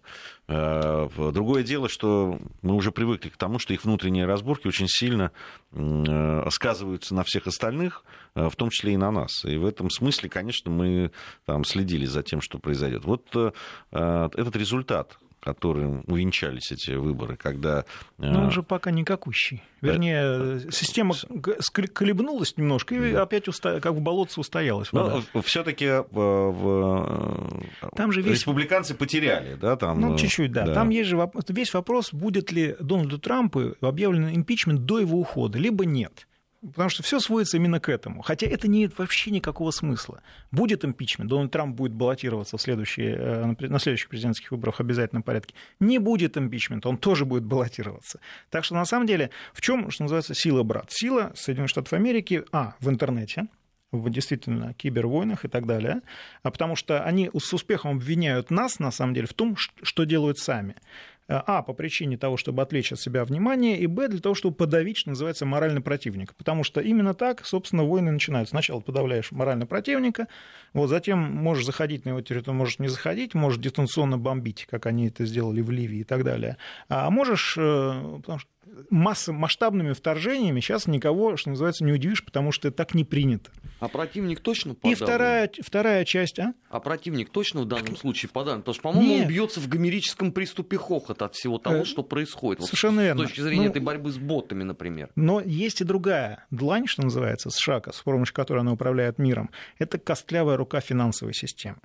[0.52, 5.32] Другое дело, что мы уже привыкли к тому, что их внутренние разборки очень сильно
[6.50, 8.04] сказываются на всех остальных,
[8.36, 9.46] в том числе и на нас.
[9.46, 11.12] И в этом смысле, конечно, мы
[11.46, 13.06] там, следили за тем, что произойдет.
[13.06, 13.28] Вот
[13.92, 17.86] этот результат которым увенчались эти выборы, когда...
[18.18, 19.64] Но он э, же пока никакущий.
[19.82, 20.72] Вернее, да.
[20.72, 21.16] система
[21.94, 23.24] колебнулась немножко и да.
[23.24, 23.80] опять уста...
[23.80, 24.94] как в болотце устоялась.
[24.94, 27.60] Но все-таки в...
[27.82, 28.40] Э, там же весь...
[28.40, 30.00] республиканцы потеряли, да, там.
[30.00, 30.66] Ну чуть-чуть, да.
[30.66, 30.74] да.
[30.76, 35.86] Там есть же весь вопрос, будет ли Дональду Трампу объявлен импичмент до его ухода, либо
[35.86, 36.28] нет.
[36.64, 38.22] Потому что все сводится именно к этому.
[38.22, 40.22] Хотя это не имеет вообще никакого смысла.
[40.52, 45.24] Будет импичмент, Дональд Трамп будет баллотироваться в следующие, э, на следующих президентских выборах в обязательном
[45.24, 45.56] порядке.
[45.80, 48.20] Не будет импичмента, он тоже будет баллотироваться.
[48.52, 50.86] Так что на самом деле в чем, что называется, сила брат?
[50.92, 53.48] Сила Соединенных Штатов Америки, а, в интернете,
[53.92, 56.02] в действительно кибервойнах и так далее,
[56.44, 60.38] а потому что они с успехом обвиняют нас, на самом деле, в том, что делают
[60.38, 60.76] сами.
[61.32, 64.98] А, по причине того, чтобы отвлечь от себя внимание, и, б, для того, чтобы подавить,
[64.98, 66.36] что называется, моральный противник.
[66.36, 68.52] Потому что именно так, собственно, войны начинаются.
[68.52, 70.28] Сначала подавляешь морально противника,
[70.74, 75.08] вот, затем можешь заходить на его территорию, можешь не заходить, можешь дистанционно бомбить, как они
[75.08, 76.58] это сделали в Ливии и так далее.
[76.90, 78.50] А можешь, э, потому что
[78.90, 83.52] масса, масштабными вторжениями сейчас никого, что называется, не удивишь, потому что это так не принято.
[83.80, 84.94] А противник точно подавлен?
[84.94, 86.54] И вторая, вторая часть, а?
[86.70, 88.62] А противник точно в данном случае подавлен?
[88.62, 92.64] Потому что, по-моему, он бьется в гомерическом приступе хохота от всего того, э, что происходит.
[92.64, 93.24] Совершенно вот, верно.
[93.24, 95.10] С точки зрения ну, этой борьбы с ботами, например.
[95.16, 99.50] Но есть и другая длань, что называется, с шака, с помощью которой она управляет миром.
[99.80, 101.80] Это костлявая рука финансовой системы.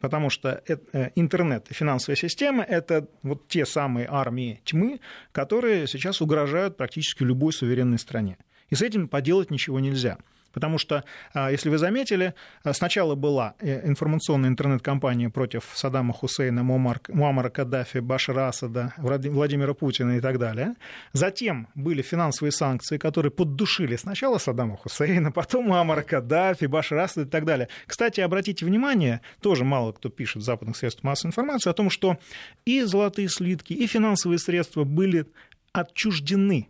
[0.00, 5.00] Потому что э, интернет и финансовая система– это вот те самые армии тьмы,
[5.32, 8.38] которые сейчас угрожают практически любой суверенной стране.
[8.70, 10.16] И с этим поделать ничего нельзя.
[10.52, 12.34] Потому что, а, если вы заметили,
[12.64, 20.16] а, сначала была э, информационная интернет-кампания против Саддама Хусейна, Муаммара Каддафи, Башара Асада, Владимира Путина
[20.16, 20.74] и так далее.
[21.12, 27.30] Затем были финансовые санкции, которые поддушили сначала Саддама Хусейна, потом Муаммара Каддафи, Башара Асада и
[27.30, 27.68] так далее.
[27.86, 32.18] Кстати, обратите внимание, тоже мало кто пишет в западных средствах массовой информации о том, что
[32.64, 35.26] и золотые слитки, и финансовые средства были
[35.72, 36.68] отчуждены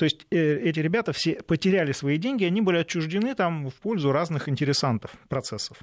[0.00, 4.12] то есть э, эти ребята все потеряли свои деньги, они были отчуждены там в пользу
[4.12, 5.76] разных интересантов процессов.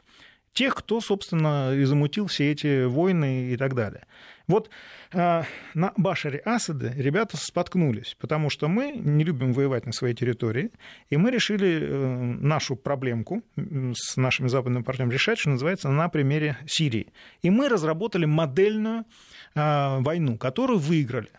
[0.54, 4.08] Тех, кто, собственно, и замутил все эти войны и так далее.
[4.48, 4.72] Вот
[5.14, 5.44] э,
[5.76, 10.72] на Башаре Асаде ребята споткнулись, потому что мы не любим воевать на своей территории,
[11.12, 16.58] и мы решили э, нашу проблемку с нашими западными партнерами решать, что называется, на примере
[16.66, 17.14] Сирии.
[17.44, 19.06] И мы разработали модельную
[19.54, 21.30] э, войну, которую выиграли.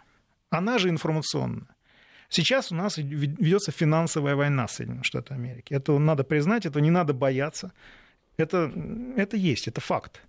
[0.50, 1.66] Она же информационная.
[2.28, 5.72] Сейчас у нас ведется финансовая война с Соединенными Штатами Америки.
[5.72, 7.72] Это надо признать, это не надо бояться.
[8.36, 8.70] Это,
[9.16, 10.22] это есть, это факт.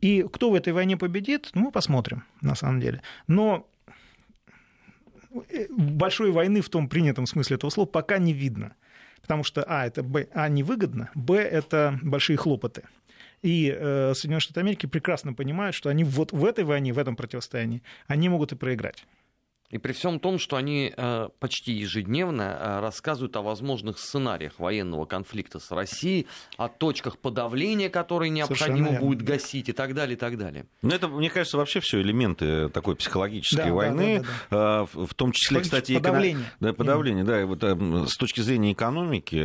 [0.00, 3.02] И кто в этой войне победит, ну, мы посмотрим, на самом деле.
[3.26, 3.66] Но
[5.50, 8.76] э, большой войны в том принятом смысле этого слова пока не видно.
[9.22, 12.82] Потому что, а, это б, а, невыгодно, б, это большие хлопоты.
[13.42, 17.16] И э, Соединенные Штаты Америки прекрасно понимают, что они вот в этой войне, в этом
[17.16, 19.04] противостоянии, они могут и проиграть.
[19.70, 25.06] И при всем том, что они э, почти ежедневно э, рассказывают о возможных сценариях военного
[25.06, 26.26] конфликта с Россией,
[26.56, 30.66] о точках подавления, которые необходимо будет гасить и так далее, и так далее.
[30.82, 35.06] Ну, это, мне кажется, вообще все элементы такой психологической да, войны, да, да, да, да.
[35.06, 36.44] в том числе, кстати, подавление.
[36.44, 36.56] Эко...
[36.60, 39.36] Да, подавление, да, вот, с точки зрения экономики,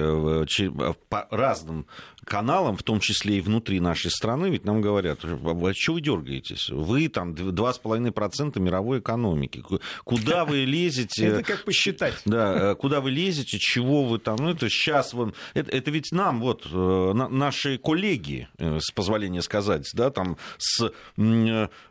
[1.09, 1.87] по разным
[2.25, 6.69] каналам, в том числе и внутри нашей страны, ведь нам говорят, а что вы дергаетесь?
[6.69, 9.63] Вы там 2,5% мировой экономики.
[10.03, 11.25] Куда вы лезете?
[11.25, 12.15] Это как посчитать.
[12.25, 15.33] Да, э, куда вы лезете, чего вы там, ну это сейчас вам...
[15.53, 20.91] Это, это ведь нам, вот, э, наши коллеги, э, с позволения сказать, да, там с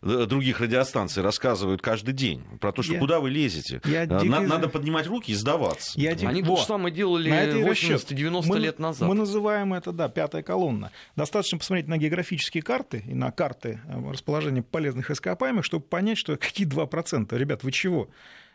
[0.02, 3.80] других радиостанций рассказывают каждый день про то, что я, куда вы лезете.
[3.84, 5.98] Я Надо, надо поднимать руки и сдаваться.
[6.00, 9.08] Я Они то же самое делали 80-90 лет назад.
[9.08, 10.90] Мы называем это, да, пятая колонна.
[11.16, 16.36] Достаточно посмотреть на географические карты и на карты э, расположения полезных ископаемых, чтобы понять, что
[16.36, 17.38] какие 2%.
[17.38, 18.10] Ребят, вы чего?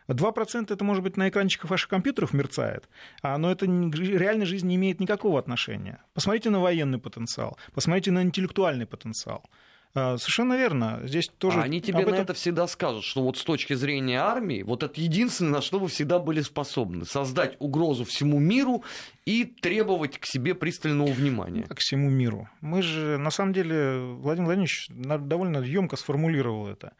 [0.06, 2.88] 2% это, может быть, на экранчиках ваших компьютеров мерцает,
[3.20, 5.98] а, но это реальной жизни не имеет никакого отношения.
[6.14, 9.42] Посмотрите на военный потенциал, посмотрите на интеллектуальный потенциал.
[9.96, 11.00] А, совершенно верно.
[11.04, 11.58] Здесь тоже...
[11.58, 12.12] А они тебе этом...
[12.12, 15.78] на это всегда скажут, что вот с точки зрения армии, вот это единственное, на что
[15.78, 17.06] вы всегда были способны.
[17.06, 18.84] Создать угрозу всему миру
[19.24, 21.62] и требовать к себе пристального внимания.
[21.62, 22.46] К всему миру.
[22.60, 26.92] Мы же, на самом деле, Владимир Владимирович довольно емко сформулировал это.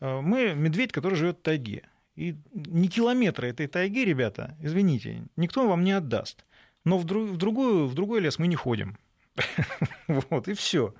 [0.00, 1.88] А, мы медведь, который живет в тайге.
[2.16, 6.44] И не километры этой тайги, ребята, извините, никто вам не отдаст.
[6.84, 8.98] Но в, друг, в, другую, в другой лес мы не ходим.
[10.08, 10.94] Вот, и все.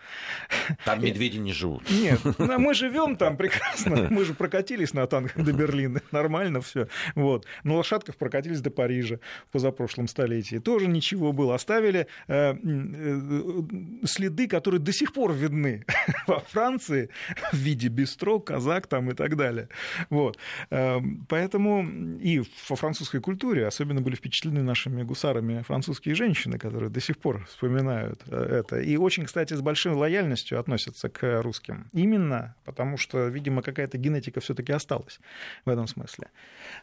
[0.85, 1.91] Там медведи не живут.
[1.91, 4.09] Нет, ну, мы живем там прекрасно.
[4.11, 6.01] Мы же прокатились на танках до Берлина.
[6.13, 6.89] Нормально все.
[7.15, 7.47] Вот.
[7.65, 9.19] На лошадках прокатились до Парижа
[9.49, 10.57] в позапрошлом столетии.
[10.57, 11.55] Тоже ничего было.
[11.55, 15.85] Оставили э, э, следы, которые до сих пор видны
[16.27, 17.11] во Франции
[17.53, 19.69] в виде бистро, казак там и так далее.
[20.09, 20.39] Вот.
[20.71, 21.87] Э, поэтому
[22.19, 27.45] и во французской культуре особенно были впечатлены нашими гусарами французские женщины, которые до сих пор
[27.47, 28.81] вспоминают это.
[28.81, 31.89] И очень, кстати, с большой лояльностью относятся к русским.
[31.93, 35.21] Именно потому, что, видимо, какая-то генетика все-таки осталась
[35.65, 36.29] в этом смысле.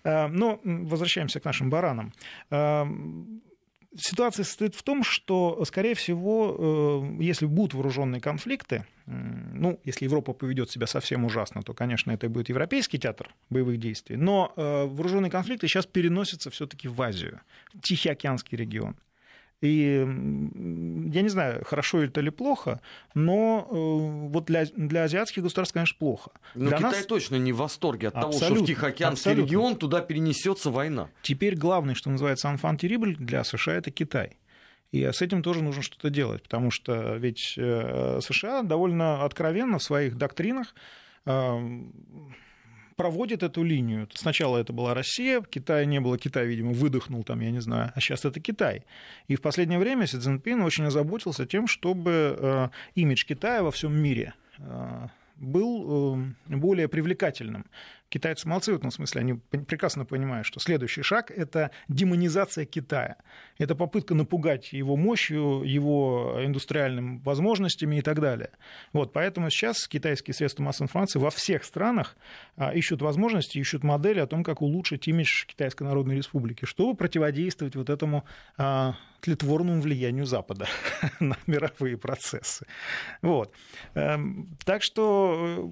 [0.03, 2.13] Э, но возвращаемся к нашим баранам.
[2.49, 2.85] Э,
[3.97, 10.33] Ситуация состоит в том, что, скорее всего, э, если будут вооруженные конфликты, ну, если Европа
[10.33, 15.31] поведет себя совсем ужасно, то, конечно, это будет европейский театр боевых действий, но э, вооруженные
[15.31, 17.41] конфликты сейчас переносятся все-таки в Азию,
[17.73, 18.95] в Тихоокеанский регион.
[19.61, 19.97] И
[21.11, 22.79] я не знаю, хорошо это или плохо,
[23.13, 23.73] но э,
[24.29, 26.31] вот для, для азиатских государств, конечно, плохо.
[26.55, 27.05] Но для Китай нас...
[27.05, 29.45] точно не в восторге от абсолютно, того, что в Тихоокеанский абсолютно.
[29.45, 31.09] регион туда перенесется война.
[31.23, 34.37] Теперь главный, что называется, анфан для США это Китай.
[34.91, 39.83] И с этим тоже нужно что-то делать, потому что ведь э, США довольно откровенно в
[39.83, 40.73] своих доктринах
[41.25, 41.81] э,
[42.99, 44.09] проводит эту линию.
[44.13, 48.01] Сначала это была Россия, Китая не было, Китай, видимо, выдохнул там, я не знаю, а
[48.01, 48.83] сейчас это Китай.
[49.29, 53.93] И в последнее время Си Цзиньпин очень озаботился тем, чтобы э, имидж Китая во всем
[53.93, 55.07] мире э,
[55.37, 57.65] был э, более привлекательным.
[58.09, 63.17] Китайцы молодцы в этом смысле, они прекрасно понимают, что следующий шаг– это демонизация Китая.
[63.59, 68.49] Это попытка напугать его мощью, его индустриальными возможностями и так далее.
[68.93, 72.17] Вот, поэтому сейчас китайские средства массовой информации во всех странах
[72.57, 77.75] а, ищут возможности, ищут модели о том, как улучшить имидж Китайской Народной Республики, чтобы противодействовать
[77.75, 78.25] вот этому
[78.57, 80.67] а, тлетворному влиянию Запада
[81.19, 82.65] на мировые процессы.
[83.21, 83.53] Вот.
[83.93, 85.69] Эм, так что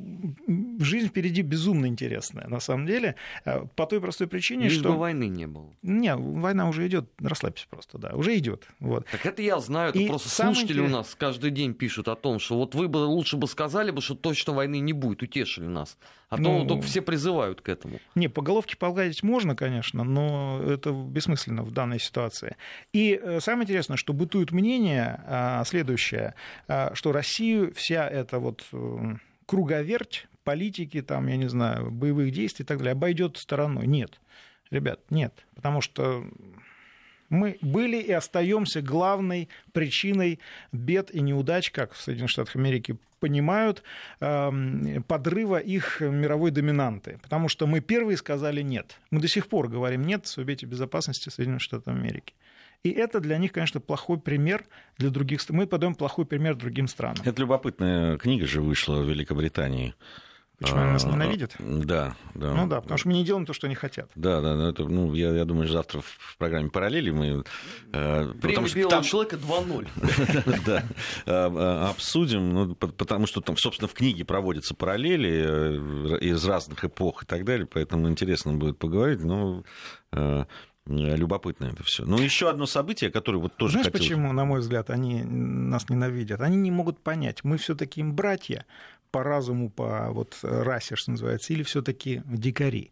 [0.48, 1.88] э, жизнь впереди безумно
[2.28, 4.92] интересная, на самом деле, э, по той простой причине, Лишь что...
[4.92, 5.74] бы войны не было.
[5.82, 8.68] Не, война уже идет, расслабься просто, да, уже идет.
[8.80, 9.06] Вот.
[9.12, 12.16] Так это я знаю, это И просто самое слушатели у нас каждый день пишут о
[12.16, 15.66] том, что вот вы бы лучше бы сказали бы, что точно войны не будет, утешили
[15.66, 15.98] нас.
[16.30, 18.00] А то Ну, только все призывают к этому.
[18.16, 22.58] Не, по головке погладить можно, конечно, но это бессмысленно в данной ситуации.
[22.92, 26.34] И э, самое интересное, что бытует мнение а, следующее,
[26.68, 28.66] а, что Россию вся эта вот
[29.48, 33.88] круговерть политики, там, я не знаю, боевых действий и так далее обойдет стороной.
[33.88, 34.22] Нет,
[34.70, 36.24] ребят, нет, потому что
[37.30, 40.40] мы были и остаемся главной причиной
[40.72, 43.84] бед и неудач, как в Соединенных Штатах Америки понимают,
[44.20, 47.20] эм, подрыва их мировой доминанты.
[47.24, 49.00] Потому что мы первые сказали нет.
[49.10, 52.34] Мы до сих пор говорим нет в Совете Безопасности Соединенных Штатов Америки.
[52.84, 54.66] И это для них, конечно, плохой пример
[54.98, 55.58] для других стран.
[55.60, 57.18] Мы подаем плохой пример другим странам.
[57.26, 59.94] Это любопытная книга же вышла в Великобритании.
[60.60, 61.56] Почему они нас А, ненавидят?
[61.60, 62.52] Да, да.
[62.54, 64.10] Ну да, потому что мы не делаем то, что они хотят.
[64.16, 67.44] Да, да, да, это, ну, я, я думаю, завтра в программе «Параллели» мы...
[67.94, 70.62] э, потому Премия что белого там- человека 2-0.
[70.66, 70.84] да,
[71.28, 76.44] э, э, обсудим, ну, по- потому что там, собственно, в книге проводятся параллели э, из
[76.44, 79.64] разных эпох и так далее, поэтому интересно будет поговорить, но
[80.12, 80.46] э,
[80.88, 82.06] любопытно это все.
[82.06, 85.90] Ну, еще одно событие, которое вот тоже Знаешь, хотелось- почему, на мой взгляд, они нас
[85.90, 86.42] ненавидят?
[86.42, 88.66] Они не могут понять, мы все-таки им братья
[89.12, 92.92] по разуму, по вот расе, что называется, или все-таки дикари.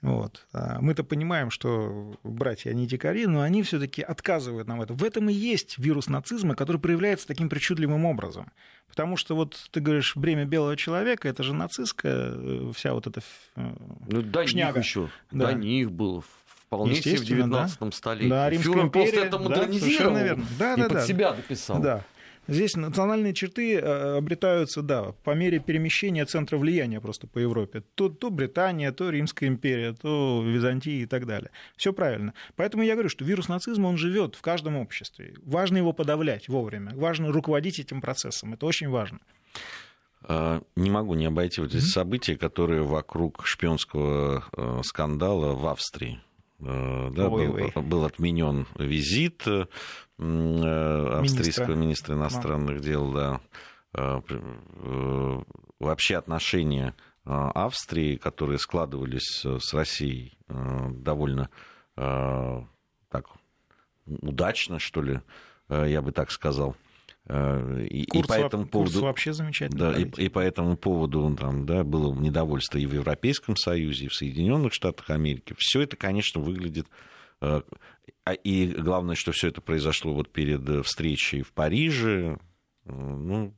[0.00, 0.48] Вот.
[0.52, 4.96] А Мы-то понимаем, что братья, они дикари, но они все-таки отказывают нам в этом.
[4.96, 8.50] В этом и есть вирус нацизма, который проявляется таким причудливым образом.
[8.88, 13.20] Потому что вот ты говоришь, бремя белого человека, это же нацистская э, вся вот эта
[13.54, 13.74] э,
[14.08, 14.78] Ну, до Шняга.
[14.78, 15.08] них еще.
[15.30, 15.46] Да.
[15.46, 16.22] До них было
[16.72, 17.64] вполне себе в Естественно, да.
[17.66, 18.28] 19 столетии.
[18.28, 20.44] Да, Римская Фюрер просто империя, это да, модернизировал совершенно верно.
[20.58, 21.06] Да, и да, под да.
[21.06, 21.80] себя дописал.
[21.80, 22.04] Да.
[22.48, 27.84] Здесь национальные черты э, обретаются, да, по мере перемещения центра влияния просто по Европе.
[27.94, 31.50] То, то Британия, то Римская империя, то Византия и так далее.
[31.76, 32.34] Все правильно.
[32.56, 35.34] Поэтому я говорю, что вирус нацизма, он живет в каждом обществе.
[35.44, 36.92] Важно его подавлять вовремя.
[36.96, 38.54] Важно руководить этим процессом.
[38.54, 39.20] Это очень важно.
[40.24, 46.20] А, Не могу не обойти вот эти события, которые вокруг шпионского э, скандала в Австрии.
[46.64, 47.72] Э, Да, был, Ой-ой.
[47.82, 49.66] был отменен визит э,
[50.18, 52.14] э, австрийского министра Министра.
[52.14, 53.40] иностранных дел, да.
[53.94, 55.42] Э, при- э,
[55.80, 56.94] Вообще отношения
[57.24, 61.50] э, Австрии, которые складывались э, с Россией э, довольно
[61.96, 62.60] э,
[63.10, 63.26] так
[64.06, 65.20] удачно, что ли,
[65.68, 66.76] э, я бы так сказал.
[67.26, 69.00] Э, И, и Курц, по этому поводу...
[69.02, 69.92] вообще замечательно.
[69.92, 74.08] Да, и, и по этому поводу там, да, было недовольство и в Европейском Союзе, и
[74.08, 75.54] в Соединенных Штатах Америки.
[75.58, 76.86] Все это, конечно, выглядит...
[77.40, 77.62] э,
[78.24, 82.38] а- И главное, что все это произошло вот перед э, встречей в Париже.
[82.84, 83.54] Ну,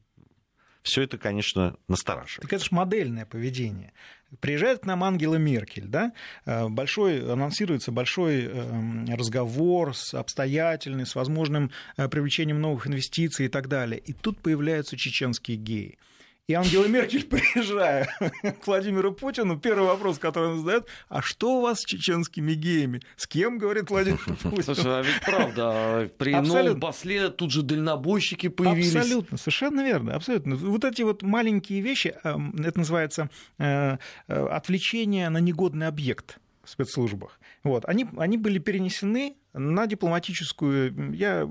[0.83, 2.42] все это, конечно, настораживает.
[2.42, 3.94] Так это же модельное поведение.
[4.40, 6.12] Приезжает к нам Ангела Меркель, да,
[6.47, 13.49] э, большой, анонсируется большой э, разговор с обстоятельный, с возможным э, привлечением новых инвестиций и
[13.49, 14.01] так далее.
[14.01, 15.99] И тут появляются чеченские геи.
[16.47, 18.07] И Ангела Меркель, приезжая
[18.61, 23.01] к Владимиру Путину, первый вопрос, который он задает, а что у вас с чеченскими геями?
[23.16, 24.62] С кем, говорит Владимир Путин?
[24.62, 26.64] Слушай, а ведь правда, при Абсолютно.
[26.64, 28.95] новом после тут же дальнобойщики появились.
[28.95, 30.57] Абсолютно, совершенно верно, абсолютно.
[30.57, 33.97] Вот эти вот маленькие вещи, эм, это называется э,
[34.28, 36.40] э, отвлечение на негодный объект.
[36.69, 41.15] Спецслужбах, вот, они, они были перенесены на дипломатическую...
[41.15, 41.49] Я,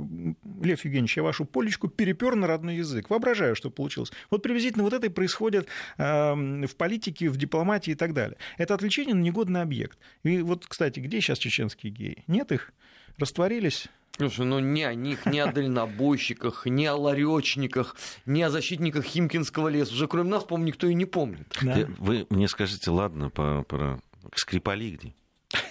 [0.62, 3.10] Лев Евгеньевич, я вашу полечку перепер на родной язык.
[3.10, 4.12] Воображаю, что получилось.
[4.30, 8.38] Вот приблизительно вот это и происходит э, в политике, в дипломатии и так далее.
[8.58, 9.98] Это отвлечение на негодный объект.
[10.24, 12.24] И вот, кстати, где сейчас чеченские геи?
[12.28, 12.74] Нет их?
[13.18, 13.88] Растворились?
[14.18, 17.96] Слушай, ну ни о них, ни о дальнобойщиках, ни о ларечниках,
[18.26, 19.94] ни о защитниках Химкинского леса.
[19.94, 21.48] Уже кроме нас, по-моему, никто и не помнит.
[21.62, 21.88] Да.
[21.98, 24.00] Вы мне скажите, ладно, про, про
[24.36, 25.14] Скрипали где?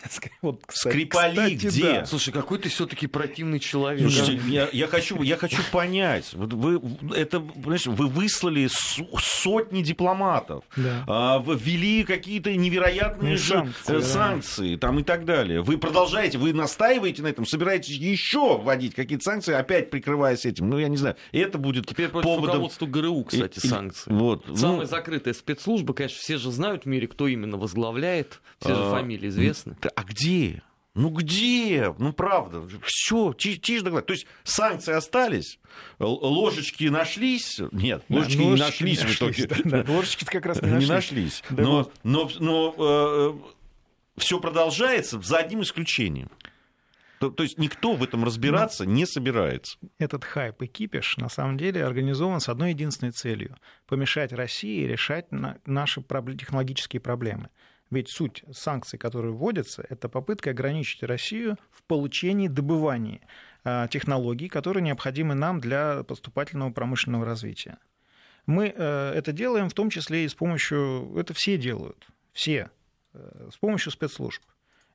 [0.43, 1.93] Вот, кстати, Скрипали кстати, где?
[1.93, 2.07] Да.
[2.07, 4.11] Слушай, какой ты все-таки противный человек.
[4.11, 4.49] Слушайте, да?
[4.49, 6.33] я, я, хочу, я хочу понять.
[6.33, 6.81] Вы,
[7.15, 11.05] это, понимаешь, вы выслали сотни дипломатов, да.
[11.07, 14.03] а, ввели какие-то невероятные же санкции, да.
[14.03, 15.63] санкции там, и так далее.
[15.63, 20.69] Вы продолжаете, вы настаиваете на этом, собираетесь еще вводить какие-то санкции, опять прикрываясь этим.
[20.69, 21.17] Ну, я не знаю.
[21.31, 22.55] Это будет Теперь против поводом...
[22.55, 24.13] руководства ГРУ, кстати, и, санкции.
[24.13, 24.87] Вот, Самая ну...
[24.87, 28.41] закрытая спецслужба, конечно, все же знают в мире, кто именно возглавляет.
[28.61, 28.91] Все же а...
[28.93, 29.77] фамилии известны.
[29.95, 30.63] А где?
[30.95, 31.95] Ну где?
[31.99, 34.07] Ну правда, все, тише, тише доклад.
[34.07, 35.59] То есть санкции остались,
[35.99, 37.61] ложечки нашлись.
[37.73, 39.47] Нет, ложечки да, не нашлись, нашлись в итоге.
[39.65, 40.89] Да, да, ложечки как раз не нашлись.
[40.89, 41.45] Не нашлись.
[41.49, 46.31] Да, но но, но э, все продолжается за одним исключением.
[47.23, 49.79] То, то есть никто в этом разбираться но не собирается.
[49.99, 55.29] Этот хайп и кипиш на самом деле организован с одной единственной целью– помешать России решать
[55.31, 57.49] наши технологические проблемы.
[57.93, 63.21] Ведь суть санкций, которые вводятся, это попытка ограничить Россию в получении, добывании
[63.65, 67.77] а, технологий, которые необходимы нам для поступательного промышленного развития.
[68.47, 72.71] Мы э, это делаем в том числе и с помощью, это все делают, все,
[73.13, 74.43] э, с помощью спецслужб.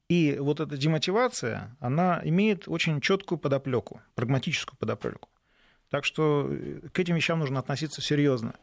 [0.09, 5.29] И вот эта демотивация, она имеет очень четкую подоплеку, прагматическую подоплеку.
[5.91, 8.55] Так что э, к этим вещам нужно относиться серьезно.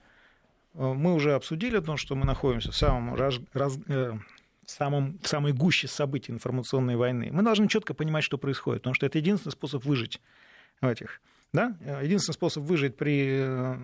[0.74, 4.12] Э, мы уже обсудили то, что мы находимся в самом, раз, раз, э,
[4.64, 7.30] в самом самой гуще событий информационной войны.
[7.32, 10.20] Мы должны четко понимать, что происходит, потому что это единственный способ выжить
[10.80, 11.20] в этих.
[11.52, 11.76] Да?
[12.02, 13.76] Единственный способ выжить при э,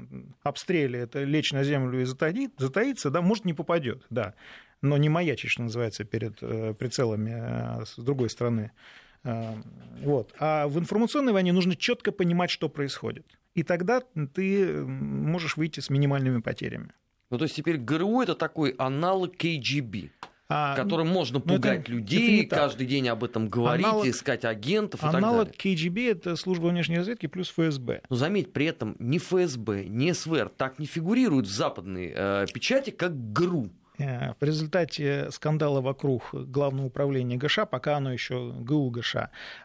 [0.43, 4.35] обстреле– это лечь на землю и затаить, затаиться, да, может, не попадет, да,
[4.83, 6.39] но не маячить, что называется, перед
[6.79, 8.73] прицелами с другой стороны.
[9.23, 10.35] Вот.
[10.41, 14.03] А в информационной войне нужно четко понимать, что происходит и тогда
[14.35, 16.93] ты можешь выйти с минимальными потерями.
[17.31, 20.11] Ну, то есть теперь ГРУ это такой аналог КГБ.
[20.53, 24.45] А, которым можно ну, пугать это, людей, это каждый день об этом говорить, аналог, искать
[24.45, 25.77] агентов и аналог так далее.
[25.77, 28.03] КГБ– это служба внешней разведки плюс ФСБ.
[28.11, 32.91] Но заметь, при этом ни ФСБ, ни СВР так не фигурируют в западной э, печати,
[32.91, 33.71] как ГРУ.
[34.01, 39.17] Э, в результате скандала вокруг Главного управления ГШ, пока оно еще ГУ ГШ,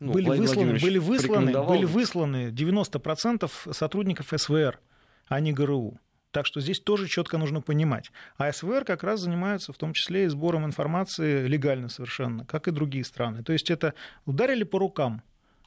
[0.02, 4.80] ну, были, высланы, были, высланы, были высланы 90% сотрудников СВР,
[5.28, 5.98] а не ГРУ.
[6.32, 8.12] Так что здесь тоже четко нужно понимать.
[8.38, 12.72] А СВР как раз занимаются в том числе и сбором информации легально совершенно, как и
[12.72, 13.42] другие страны.
[13.42, 13.94] То есть это
[14.26, 15.24] ударили по рукам.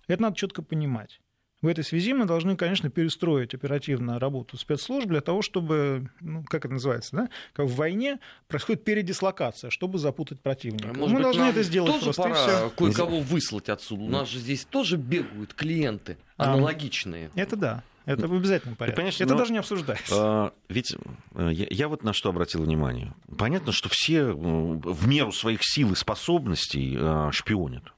[0.09, 1.21] Это надо четко понимать.
[1.61, 6.65] В этой связи мы должны, конечно, перестроить оперативно работу спецслужб для того, чтобы, ну, как
[6.65, 10.89] это называется, да, как в войне происходит передислокация, чтобы запутать противника.
[10.95, 12.23] Может мы быть, должны это сделать тоже просто.
[12.23, 14.05] Пора кое-кого выслать отсюда.
[14.05, 17.31] У нас же здесь тоже бегают клиенты аналогичные.
[17.35, 17.83] А, это да.
[18.05, 19.03] Это в обязательном порядке.
[19.25, 20.15] Это но, даже не обсуждается.
[20.17, 20.97] А, ведь
[21.35, 23.13] э, я, я вот на что обратил внимание.
[23.37, 27.93] Понятно, что все в меру своих сил и способностей а, шпионят.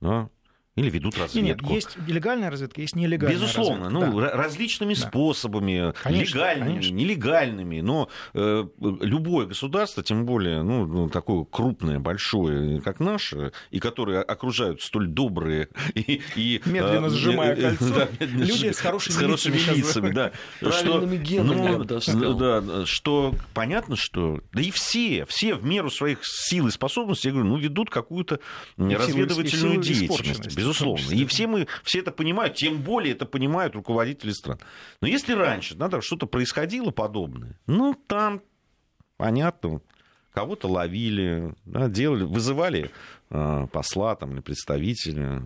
[0.00, 0.30] Да?
[0.76, 1.64] Или ведут разведку.
[1.66, 4.06] Нет, есть легальная разведка, есть нелегальная Безусловно, разведка.
[4.06, 4.30] ну, да.
[4.30, 5.00] различными да.
[5.00, 6.94] способами, конечно, легальными, конечно.
[6.94, 13.80] нелегальными, но э, любое государство, тем более ну, ну, такое крупное, большое, как наше, и
[13.80, 16.22] которое окружают столь добрые и...
[16.36, 20.32] и медленно э, сжимая э, кольцо, да, люди с хорошими, с хорошими лицами, лицами да,
[20.60, 24.40] правильными что, генами, ну, даже да, что понятно, что...
[24.52, 28.38] Да и все, все в меру своих сил и способностей, я говорю, ну, ведут какую-то
[28.76, 31.14] разведывательную деятельность безусловно.
[31.14, 34.58] И все мы, все это понимают, тем более это понимают руководители стран.
[35.00, 38.42] Но если раньше надо, что-то происходило подобное, ну, там,
[39.16, 39.80] понятно,
[40.32, 42.90] кого-то ловили, да, делали, вызывали
[43.30, 45.42] э, посла там, или представителя,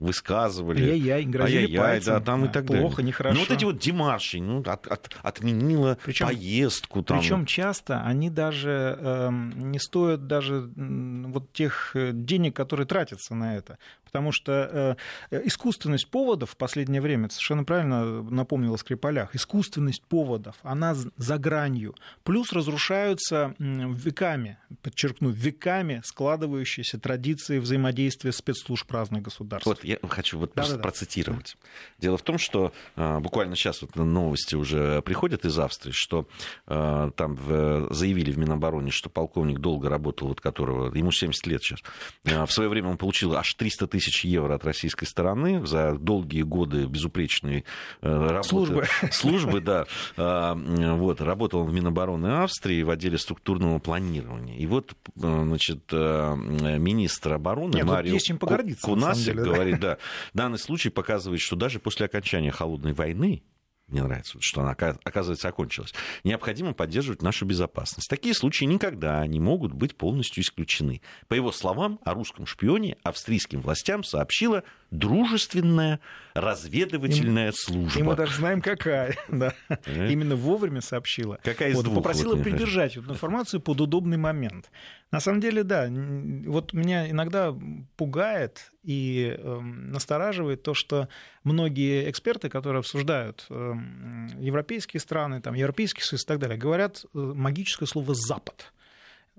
[0.00, 0.82] высказывали.
[0.82, 2.14] Ай-яй-яй, грозили Ай-яй-яй, пальцем.
[2.14, 3.08] да, там и так Плохо, далее.
[3.08, 3.34] нехорошо.
[3.34, 7.02] Ну, вот эти вот демарши, ну, от, от, отменила причем, поездку.
[7.02, 7.20] Там.
[7.20, 13.56] Причем часто они даже э, не стоят даже вот тех э, денег, которые тратятся на
[13.56, 13.78] это.
[14.04, 14.96] Потому что
[15.30, 21.94] э, искусственность поводов в последнее время, совершенно правильно напомнила Скрипалях, искусственность поводов, она за гранью.
[22.24, 29.66] Плюс разрушаются веками, подчеркну, веками складывающиеся традиции взаимодействия спецслужб разных государств.
[29.66, 30.82] Вот я хочу вот Да, просто да, да.
[30.82, 31.56] процитировать.
[31.98, 36.26] Дело в том, что а, буквально сейчас вот новости уже приходят из Австрии, что
[36.66, 41.62] а, там в- заявили в Минобороне, что полковник долго работал, вот которого, ему 70 лет
[41.62, 41.80] сейчас,
[42.26, 46.42] а, в свое время он получил аж 300 тысяч евро от российской стороны за долгие
[46.42, 47.64] годы безупречной
[48.02, 48.48] э, работы.
[48.48, 48.86] Службы.
[49.10, 49.86] Службы, да.
[50.16, 54.56] А, Вот, работал в Минобороны Австрии в отделе структурного планирования.
[54.56, 56.34] И вот, э, значит, э,
[56.78, 59.98] министр обороны Нет, Марио есть чем погордиться, Кунасик деле, говорит, да,
[60.34, 63.42] данный случай показывает, что даже после окончания холодной войны
[63.90, 65.92] мне нравится, что она, ока- оказывается, окончилась.
[66.22, 68.08] Необходимо поддерживать нашу безопасность.
[68.08, 71.00] Такие случаи никогда не могут быть полностью исключены.
[71.26, 76.00] По его словам, о русском шпионе австрийским властям сообщила дружественная
[76.34, 77.98] разведывательная служба.
[77.98, 79.16] И мы даже знаем, какая.
[79.28, 79.54] Да.
[79.68, 80.10] Э?
[80.10, 81.38] Именно вовремя сообщила.
[81.42, 84.70] Какая из Вот, двух, Попросила вот, придержать эту информацию под удобный момент.
[85.12, 87.54] На самом деле, да, вот меня иногда
[87.96, 91.08] пугает и эм, настораживает то, что
[91.44, 97.18] многие эксперты, которые обсуждают эм, европейские страны, там, Европейский Союз и так далее, говорят э,
[97.18, 98.72] магическое слово «Запад».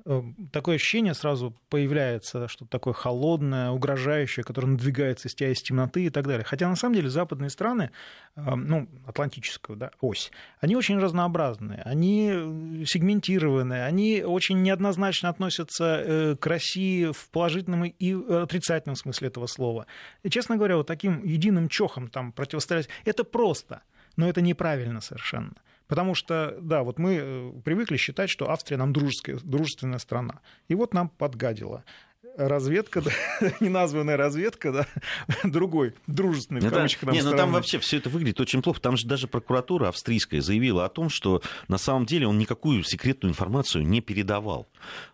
[0.06, 0.22] Э,
[0.52, 6.10] Такое ощущение сразу появляется, что такое холодное, угрожающее, которое надвигается из тебя из темноты и
[6.10, 6.43] так далее.
[6.43, 7.91] Хотя на самом деле западные страны,
[8.36, 16.04] э, ну, атлантическую да, ось, они очень разнообразные, они э, сегментированные, они очень неоднозначно относятся
[16.04, 19.86] э, к России в положительном и отрицательном смысле этого слова.
[20.24, 23.82] И, честно говоря, вот таким единым чохом там противостоять, это просто,
[24.16, 25.54] но это неправильно совершенно.
[25.92, 30.39] Потому что, да, вот мы э, привыкли считать, что Австрия нам дружеская, дружественная страна.
[30.70, 31.84] И вот нам подгадила.
[32.38, 33.11] Разведка, да,
[33.59, 34.88] неназванная разведка, да,
[35.43, 37.53] другой, дружественный, в Ну, кавычках, нам не, ну там стороны.
[37.53, 38.80] вообще все это выглядит очень плохо.
[38.80, 43.32] Там же даже прокуратура австрийская заявила о том, что на самом деле он никакую секретную
[43.32, 44.67] информацию не передавал.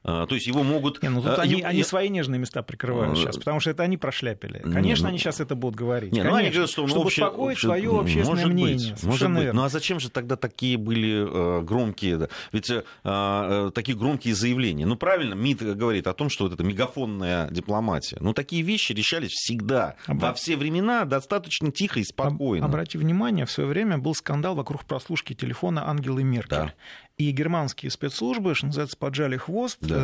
[0.03, 1.01] А, То есть его могут...
[1.01, 3.71] Не, ну тут а, они, его- они свои нежные места прикрывают Э, сейчас, потому что
[3.71, 4.61] это они прошляпили.
[4.65, 6.11] не, Конечно, ну- они сейчас это будут говорить.
[6.11, 8.53] Не, ну Конечно, они говорят, что он чтобы обще- успокоить обще- свое ну, общественное может
[8.53, 8.91] мнение.
[8.93, 9.43] Быть, может быть.
[9.43, 9.61] верно.
[9.61, 12.29] Ну а зачем же тогда такие были э, громкие, да?
[12.51, 14.85] ведь э, э, такие громкие заявления?
[14.85, 16.63] Ну правильно, МИД говорит о том, что вот это
[17.07, 18.17] мегафонная дипломатия.
[18.19, 22.65] Ну такие вещи решались всегда, Об- во все времена, достаточно тихо и спокойно.
[22.65, 26.49] Обрати внимание, в свое время был скандал вокруг прослушки телефона Ангелы Меркель.
[26.57, 26.73] Да.
[27.17, 29.95] И германские спецслужбы, что называется, поджали хвост, Да.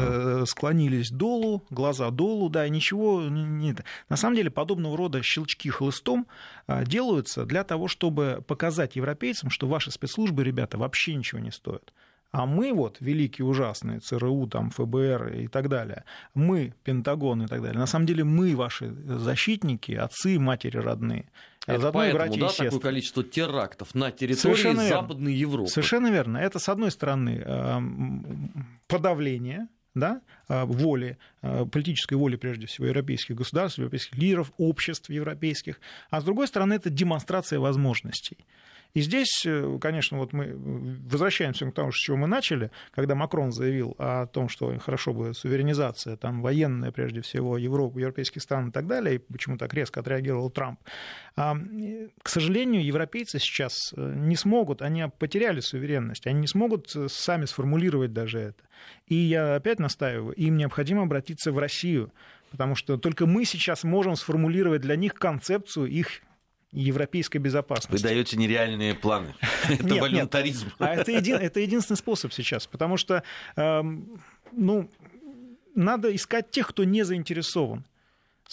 [0.42, 3.76] э, склонились долу, глаза долу, да, и ничего не, не-
[4.10, 6.26] На самом деле подобного рода щелчки хлыстом
[6.66, 11.94] а, делаются для того, чтобы показать европейцам, что ваши спецслужбы, ребята, вообще ничего не стоят.
[12.34, 16.04] А мы вот, великие ужасные, ЦРУ, там, ФБР и так далее,
[16.34, 21.30] мы, Пентагон и так далее, на самом деле мы ваши защитники, отцы, матери родные.
[21.68, 25.02] А Это поэтому, братья да, такое количество терактов на территории Совершенно верно.
[25.02, 25.70] Западной Европы.
[25.70, 26.40] Совершенно верно.
[26.40, 33.36] Это, с одной стороны, эм, подавление да, э, воли, э, политической воли, прежде всего, европейских
[33.36, 35.80] государств, европейских лидеров, обществ европейских,
[36.10, 38.38] а с другой стороны, это демонстрация возможностей.
[38.94, 40.54] И здесь, э, конечно, вот мы
[41.10, 45.34] возвращаемся к тому, с чего мы начали, когда Макрон заявил о том, что хорошо бы
[45.34, 50.02] суверенизация, там, военная, прежде всего, Европы, европейских стран и так далее, и почему так резко
[50.02, 50.80] отреагировал Трамп.
[51.36, 57.46] К сожалению, европейцы сейчас э, не смогут, они потеряли суверенность, они не смогут э, сами
[57.46, 58.64] сформулировать даже это.
[59.08, 62.12] И я опять настаиваю, им необходимо обратиться в Россию,
[62.52, 66.22] потому что только мы сейчас можем сформулировать для них концепцию их
[66.74, 68.04] европейской Вы безопасности.
[68.04, 69.34] даете нереальные планы.
[69.66, 70.02] Это Нет, нет.
[70.02, 70.72] волюнтаризм.
[70.80, 73.24] А это, един- это единственный способ сейчас, потому что,
[73.56, 74.20] эм,
[74.52, 74.90] ну,
[75.76, 77.86] надо искать тех, кто не заинтересован.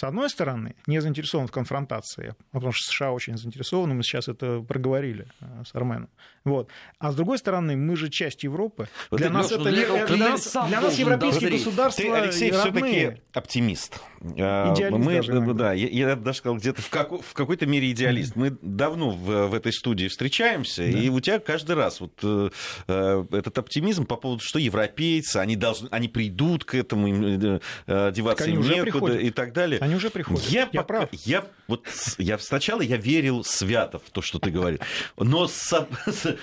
[0.01, 4.61] С одной стороны, не заинтересован в конфронтации, потому что США очень заинтересованы, мы сейчас это
[4.61, 6.09] проговорили э, с Арменом.
[6.43, 6.71] Вот.
[6.99, 8.89] А с другой стороны, мы же часть Европы.
[9.11, 11.65] Вот для нас это для для клиент нас, для нас европейские дозреть.
[11.67, 14.01] государства Ты, Алексей, все-таки оптимист.
[14.39, 17.91] А, Идеалист Мы, даже да, я, я даже сказал, где-то в, како- в какой-то мере
[17.91, 18.37] идеалист.
[18.37, 22.49] Мы давно в, в этой студии встречаемся, и у тебя каждый раз вот э,
[22.89, 27.61] э, этот оптимизм по поводу, что европейцы, они должны, они придут к этому, им, э,
[27.87, 29.21] э, деваться Они им некуда приходят.
[29.21, 29.79] и так далее.
[29.81, 30.45] Они уже приходят.
[30.49, 31.09] Я, Я прав.
[31.13, 34.81] я вот с- я сначала я верил свято в то, что ты говоришь,
[35.17, 36.37] но со- с-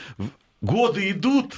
[0.59, 1.53] годы идут,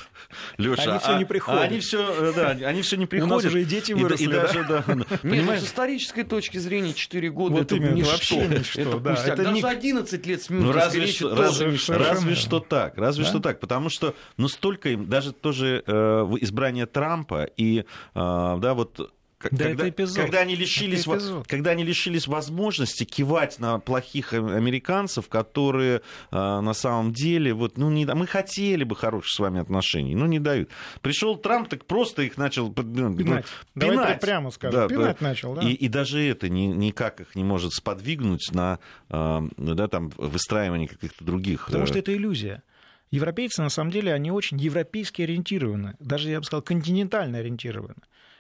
[0.58, 1.62] Леша, Они всё не приходят.
[1.62, 3.46] они все, да, они все не приходят.
[3.46, 4.42] уже и дети и, выросли, и да?
[4.42, 5.62] даже, да, Нет, ну, понимаешь?
[5.62, 8.12] с исторической точки зрения 4 года Вот это именно, ничто.
[8.12, 9.14] вообще ничто, это да.
[9.14, 13.24] Это Даже не- 11 лет с Ну, разве речи что, разве, разве что так, разве
[13.24, 13.30] Да?
[13.30, 15.92] что так, потому что, ну, столько им, даже тоже э,
[16.42, 17.84] избрание Трампа и, э,
[18.14, 20.18] да, вот Да когда, это эпизод.
[20.18, 21.48] когда они лишились, Это эпизод.
[21.48, 27.78] когда они лишились возможности кивать на плохих э- американцев, которые э, на самом деле вот
[27.78, 30.70] ну не мы хотели бы хороших с вами отношений, но не дают.
[31.02, 33.46] Пришел Трамп, так просто их начал ну, Пинать.
[33.76, 34.20] ну, Давай пинать.
[34.20, 34.82] прямо скажем.
[34.82, 35.62] Да, Пинать начал, да.
[35.62, 38.80] И, и даже это ни- никак их не может сподвигнуть на
[39.10, 41.68] э, да, там, выстраивание каких-то других.
[41.68, 42.62] Потому э, что это иллюзия.
[43.12, 47.96] Европейцы, на самом деле, они очень европейски ориентированы, даже, я бы сказал, континентально ориентированы.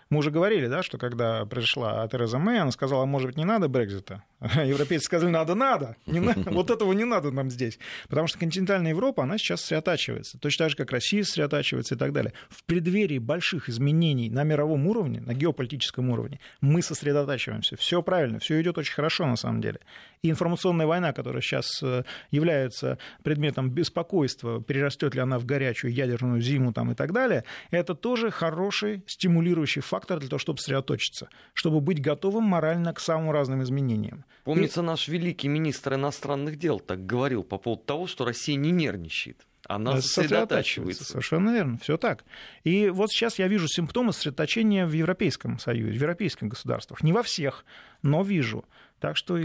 [0.09, 3.67] Мы уже говорили, да, что когда пришла Тереза Мэй, она сказала, может быть, не надо
[3.67, 4.23] Брекзита.
[4.39, 5.97] А Европейцы сказали, надо, надо.
[6.07, 6.49] Не надо.
[6.49, 7.77] Вот этого не надо нам здесь.
[8.07, 10.39] Потому что континентальная Европа, она сейчас сосредотачивается.
[10.39, 12.33] Точно так же, как Россия сосредотачивается и так далее.
[12.49, 17.77] В преддверии больших изменений на мировом уровне, на геополитическом уровне, мы сосредотачиваемся.
[17.77, 19.79] Все правильно, все идет очень хорошо на самом деле.
[20.23, 26.41] И информационная война, которая сейчас э, является предметом беспокойства, перерастет ли она в горячую ядерную
[26.41, 31.81] зиму там, и так далее, это тоже хороший стимулирующий фактор для того, чтобы сосредоточиться, чтобы
[31.81, 34.25] быть готовым морально к самым разным изменениям.
[34.43, 39.45] Помнится, наш великий министр иностранных дел так говорил по поводу того, что Россия не нервничает.
[39.67, 41.03] Она сосредотачивается.
[41.03, 42.23] Совершенно верно, все так.
[42.63, 47.03] И вот сейчас я вижу симптомы сосредоточения в Европейском Союзе, в европейских государствах.
[47.03, 47.65] Не во всех,
[48.01, 48.65] но вижу.
[48.99, 49.41] Так что, э,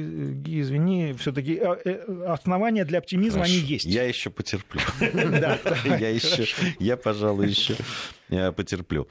[0.47, 1.61] извини, все-таки
[2.27, 3.55] основания для оптимизма Хорошо.
[3.55, 3.85] они есть.
[3.85, 4.81] Я еще потерплю.
[5.15, 6.47] Да, Я еще,
[6.79, 7.77] я, пожалуй, еще
[8.53, 9.09] потерплю.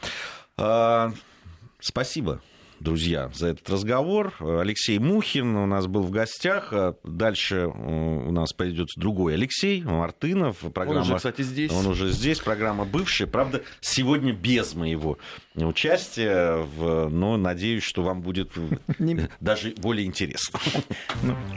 [1.84, 2.42] Спасибо,
[2.80, 4.34] друзья, за этот разговор.
[4.40, 6.70] Алексей Мухин у нас был в гостях.
[6.72, 10.60] А Дальше э, у нас пойдет другой Алексей Мартынов.
[10.74, 11.00] Программа...
[11.00, 11.74] Он уже, кстати, здесь.
[11.74, 12.40] Он уже здесь.
[12.40, 13.28] Программа бывшая.
[13.28, 15.18] Правда, сегодня без моего
[15.56, 16.56] участия.
[16.56, 17.10] В...
[17.10, 18.52] Но надеюсь, что вам будет
[19.42, 20.62] даже более интересно.